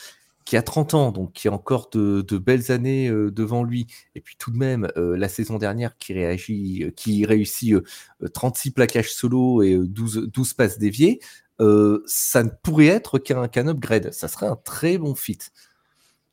[0.45, 4.21] qui a 30 ans, donc qui a encore de, de belles années devant lui, et
[4.21, 7.77] puis tout de même la saison dernière qui, réagit, qui réussit
[8.33, 11.21] 36 plaquages solo et 12, 12 passes déviées,
[11.61, 14.13] euh, ça ne pourrait être qu'un upgrade.
[14.13, 15.39] Ça serait un très bon fit.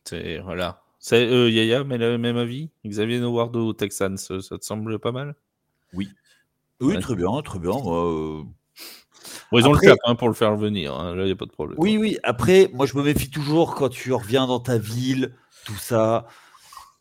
[0.05, 0.83] C'est voilà.
[0.99, 2.69] C'est euh, Yaya, mais le même avis?
[2.85, 5.35] Xavier Howard au Texans, ça, te semble pas mal?
[5.93, 6.09] Oui.
[6.79, 7.73] Oui, très bien, très bien.
[9.53, 9.59] Euh...
[9.59, 10.93] ils ont le cap hein, pour le faire venir.
[10.95, 11.15] Hein.
[11.15, 11.77] Là, il n'y a pas de problème.
[11.79, 12.17] Oui, oui.
[12.23, 15.33] Après, moi, je me méfie toujours quand tu reviens dans ta ville,
[15.65, 16.27] tout ça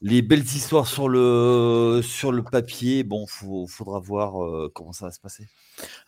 [0.03, 5.07] les belles histoires sur le, sur le papier, bon, il faudra voir euh, comment ça
[5.07, 5.49] va se passer.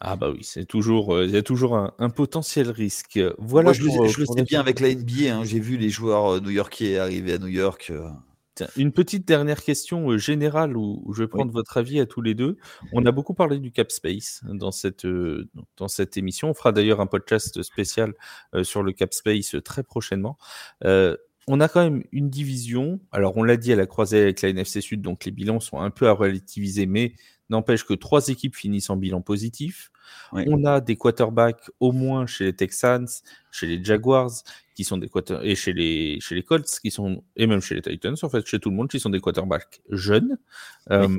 [0.01, 3.21] Ah bah oui, c'est toujours, euh, il y a toujours un, potentiel risque.
[3.39, 3.73] Voilà.
[3.73, 5.35] je, le, sais bien avec la NBA.
[5.35, 7.93] Hein, j'ai vu les joueurs euh, new-yorkais arriver à New York.
[8.77, 12.57] Une petite dernière question générale où, je vais prendre votre avis à tous les deux.
[12.93, 15.07] On a beaucoup parlé du cap space dans cette,
[15.77, 16.51] dans cette émission.
[16.51, 18.15] On fera d'ailleurs un podcast spécial
[18.63, 20.39] sur le cap space très prochainement
[21.49, 23.01] on a quand même une division.
[23.11, 25.81] Alors, on l'a dit à la croisée avec la NFC Sud, donc les bilans sont
[25.81, 27.15] un peu à relativiser, mais
[27.51, 29.91] n'empêche que trois équipes finissent en bilan positif.
[30.33, 33.07] On a des quarterbacks au moins chez les Texans,
[33.51, 34.33] chez les Jaguars,
[34.75, 35.11] qui sont des
[35.43, 38.47] et chez les, chez les Colts, qui sont, et même chez les Titans, en fait,
[38.47, 40.39] chez tout le monde, qui sont des quarterbacks jeunes.
[40.91, 41.19] Euh,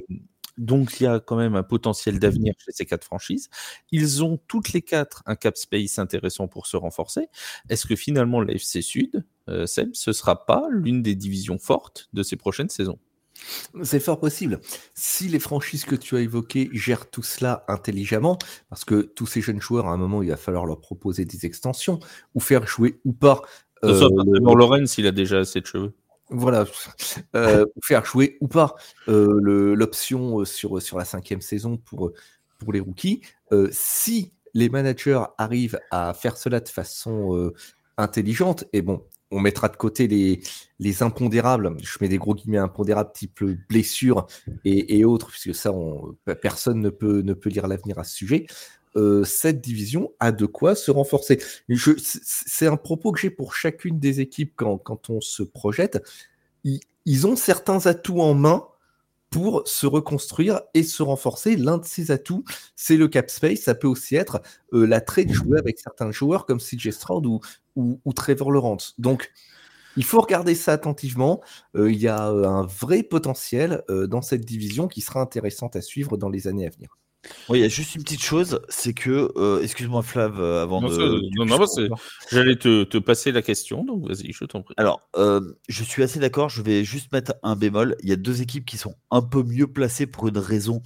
[0.57, 3.49] donc, il y a quand même un potentiel d'avenir chez ces quatre franchises.
[3.91, 7.29] Ils ont toutes les quatre un cap space intéressant pour se renforcer.
[7.69, 12.23] Est-ce que finalement, l'AFC Sud, euh, Seb, ce sera pas l'une des divisions fortes de
[12.23, 12.99] ces prochaines saisons?
[13.83, 14.59] C'est fort possible.
[14.93, 18.37] Si les franchises que tu as évoquées gèrent tout cela intelligemment,
[18.69, 21.45] parce que tous ces jeunes joueurs, à un moment, il va falloir leur proposer des
[21.45, 21.99] extensions,
[22.35, 23.41] ou faire jouer ou pas.
[23.83, 24.55] Euh, le...
[24.55, 25.93] Lorenz, il a déjà assez de cheveux.
[26.31, 26.65] Voilà,
[27.35, 28.75] euh, faire jouer ou pas
[29.07, 32.11] euh, l'option euh, sur, sur la cinquième saison pour,
[32.59, 33.21] pour les rookies.
[33.71, 37.51] si les managers arrivent à faire cela de façon
[37.97, 40.41] intelligente, et bon, on mettra de côté les,
[40.79, 41.75] les impondérables.
[41.81, 44.27] Je mets des gros guillemets impondérables type blessure
[44.65, 48.47] et, autres, puisque ça, on, personne ne peut, ne peut lire l'avenir à ce sujet.
[48.95, 51.39] Euh, cette division a de quoi se renforcer.
[51.77, 56.03] C'est un propos que j'ai pour chacune des équipes quand, quand on se projette.
[56.63, 58.65] Ils, ils, ont certains atouts en main
[59.29, 61.55] pour se reconstruire et se renforcer.
[61.55, 62.43] L'un de ces atouts,
[62.75, 63.59] c'est le cap space.
[63.59, 64.41] Ça peut aussi être
[64.73, 67.39] euh, la trade jouée avec certains joueurs comme CJ Stroud ou,
[67.75, 68.95] ou, Trevor Lawrence.
[68.97, 69.31] Donc,
[69.97, 71.41] il faut regarder ça attentivement.
[71.75, 75.81] Euh, il y a euh, un vrai potentiel dans cette division qui sera intéressante à
[75.81, 76.97] suivre dans les années à venir.
[77.49, 80.81] Oui, il y a juste une petite chose, c'est que, euh, excuse-moi Flav, euh, avant
[80.81, 81.21] de...
[81.35, 81.65] non, non,
[82.31, 84.73] j'allais te, passer la question, donc vas-y, je t'en prie.
[84.77, 87.97] Alors, euh, je suis assez d'accord, je vais juste mettre un bémol.
[88.03, 90.81] Il y a deux équipes qui sont un peu mieux placées pour une raison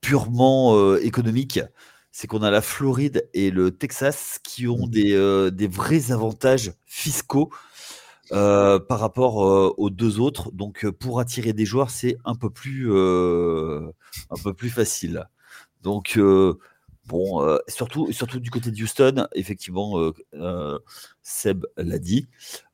[0.00, 1.60] purement économique.
[2.12, 4.90] C'est qu'on a la Floride et le Texas qui ont mmh.
[4.90, 7.50] des, des vrais avantages fiscaux
[8.34, 10.50] euh, par rapport euh, aux deux autres.
[10.50, 15.28] Donc, euh, pour attirer des joueurs, c'est un peu plus, un peu plus facile.
[15.82, 16.18] Donc,
[17.06, 20.12] bon, surtout, surtout du côté de Houston, effectivement,
[21.22, 22.26] Seb l'a dit.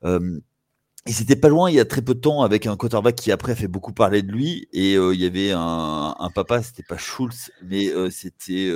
[0.03, 3.31] Et c'était pas loin il y a très peu de temps avec un quarterback qui
[3.31, 6.83] après a fait beaucoup parler de lui et il y avait un, un papa, c'était
[6.83, 8.71] pas Schultz, mais c'était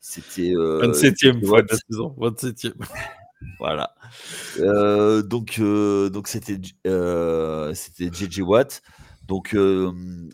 [0.00, 2.74] c'était 27e fois de la saison, 27e.
[3.58, 3.94] Voilà.
[4.58, 8.82] Euh, donc, euh, donc c'était euh, c'était JJ Watt.
[9.26, 9.56] Donc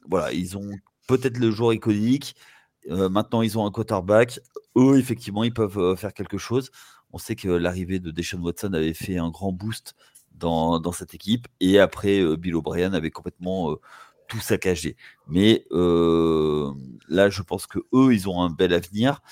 [0.08, 0.70] voilà, ils ont
[1.08, 2.36] peut-être le joueur iconique.
[2.88, 4.40] maintenant, ils ont un quarterback.
[4.76, 6.70] Eux, effectivement, ils peuvent faire quelque chose.
[7.12, 9.94] On sait que l'arrivée de Deshaun Watson avait fait un grand boost
[10.34, 11.48] dans, dans cette équipe.
[11.60, 13.76] Et après, Bill O'Brien avait complètement
[14.28, 14.96] tout saccagé.
[15.26, 19.22] Mais là, je pense que eux, ils ont un bel avenir.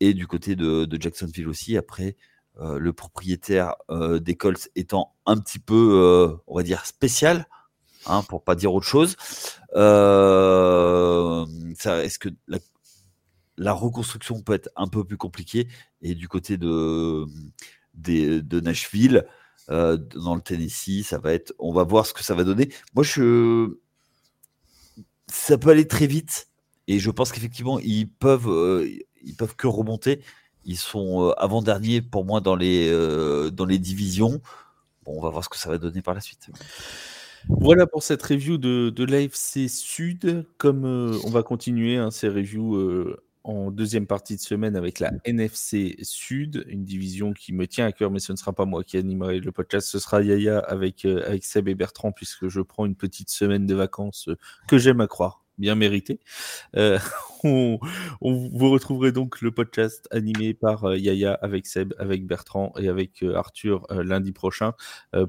[0.00, 2.16] Et du côté de, de Jacksonville aussi, après,
[2.58, 7.46] euh, le propriétaire euh, des Colts étant un petit peu, euh, on va dire, spécial,
[8.06, 9.16] hein, pour pas dire autre chose.
[9.74, 9.84] Est-ce
[12.18, 12.30] que
[13.58, 15.68] la, reconstruction peut être un peu plus compliquée?
[16.00, 17.26] Et du côté de,
[18.60, 19.26] Nashville,
[19.68, 21.14] dans le Tennessee,
[21.58, 22.72] on va voir ce que ça va donner.
[22.94, 23.76] Moi, je,
[25.26, 26.48] ça peut aller très vite.
[26.88, 28.48] Et je pense qu'effectivement, ils peuvent,
[29.36, 30.22] peuvent que remonter.
[30.66, 34.42] Ils sont euh, avant-dernier pour moi dans les, euh, dans les divisions.
[35.04, 36.50] Bon, on va voir ce que ça va donner par la suite.
[37.48, 40.44] Voilà pour cette review de, de l'AFC Sud.
[40.58, 45.12] Comme euh, on va continuer hein, ces reviews en deuxième partie de semaine avec la
[45.24, 48.82] NFC Sud, une division qui me tient à cœur, mais ce ne sera pas moi
[48.82, 52.86] qui animerai le podcast, ce sera Yaya avec, avec Seb et Bertrand, puisque je prends
[52.86, 54.28] une petite semaine de vacances
[54.66, 56.20] que j'aime à croire bien mérité.
[56.76, 56.98] Euh,
[57.44, 57.78] on,
[58.20, 63.22] vous retrouverez donc le podcast animé par euh, Yaya avec Seb, avec Bertrand et avec
[63.22, 64.72] euh, Arthur lundi prochain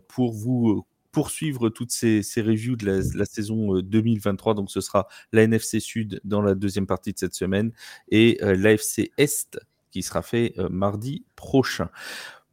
[0.08, 4.54] pour vous poursuivre toutes ces, ces reviews de la, saison 2023.
[4.54, 7.72] Donc ce sera la NFC Sud dans la deuxième partie de cette semaine
[8.10, 9.60] et l'AFC Est
[9.92, 11.90] qui sera fait mardi prochain.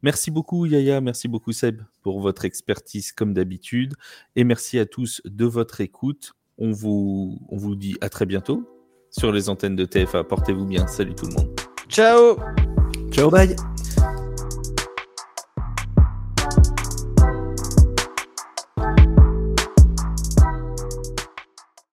[0.01, 3.95] Merci beaucoup Yaya, merci beaucoup Seb pour votre expertise comme d'habitude
[4.35, 6.33] et merci à tous de votre écoute.
[6.57, 8.63] On vous, on vous dit à très bientôt
[9.09, 10.23] sur les antennes de TFA.
[10.23, 10.87] Portez-vous bien.
[10.87, 11.59] Salut tout le monde.
[11.89, 12.37] Ciao.
[13.11, 13.55] Ciao, bye.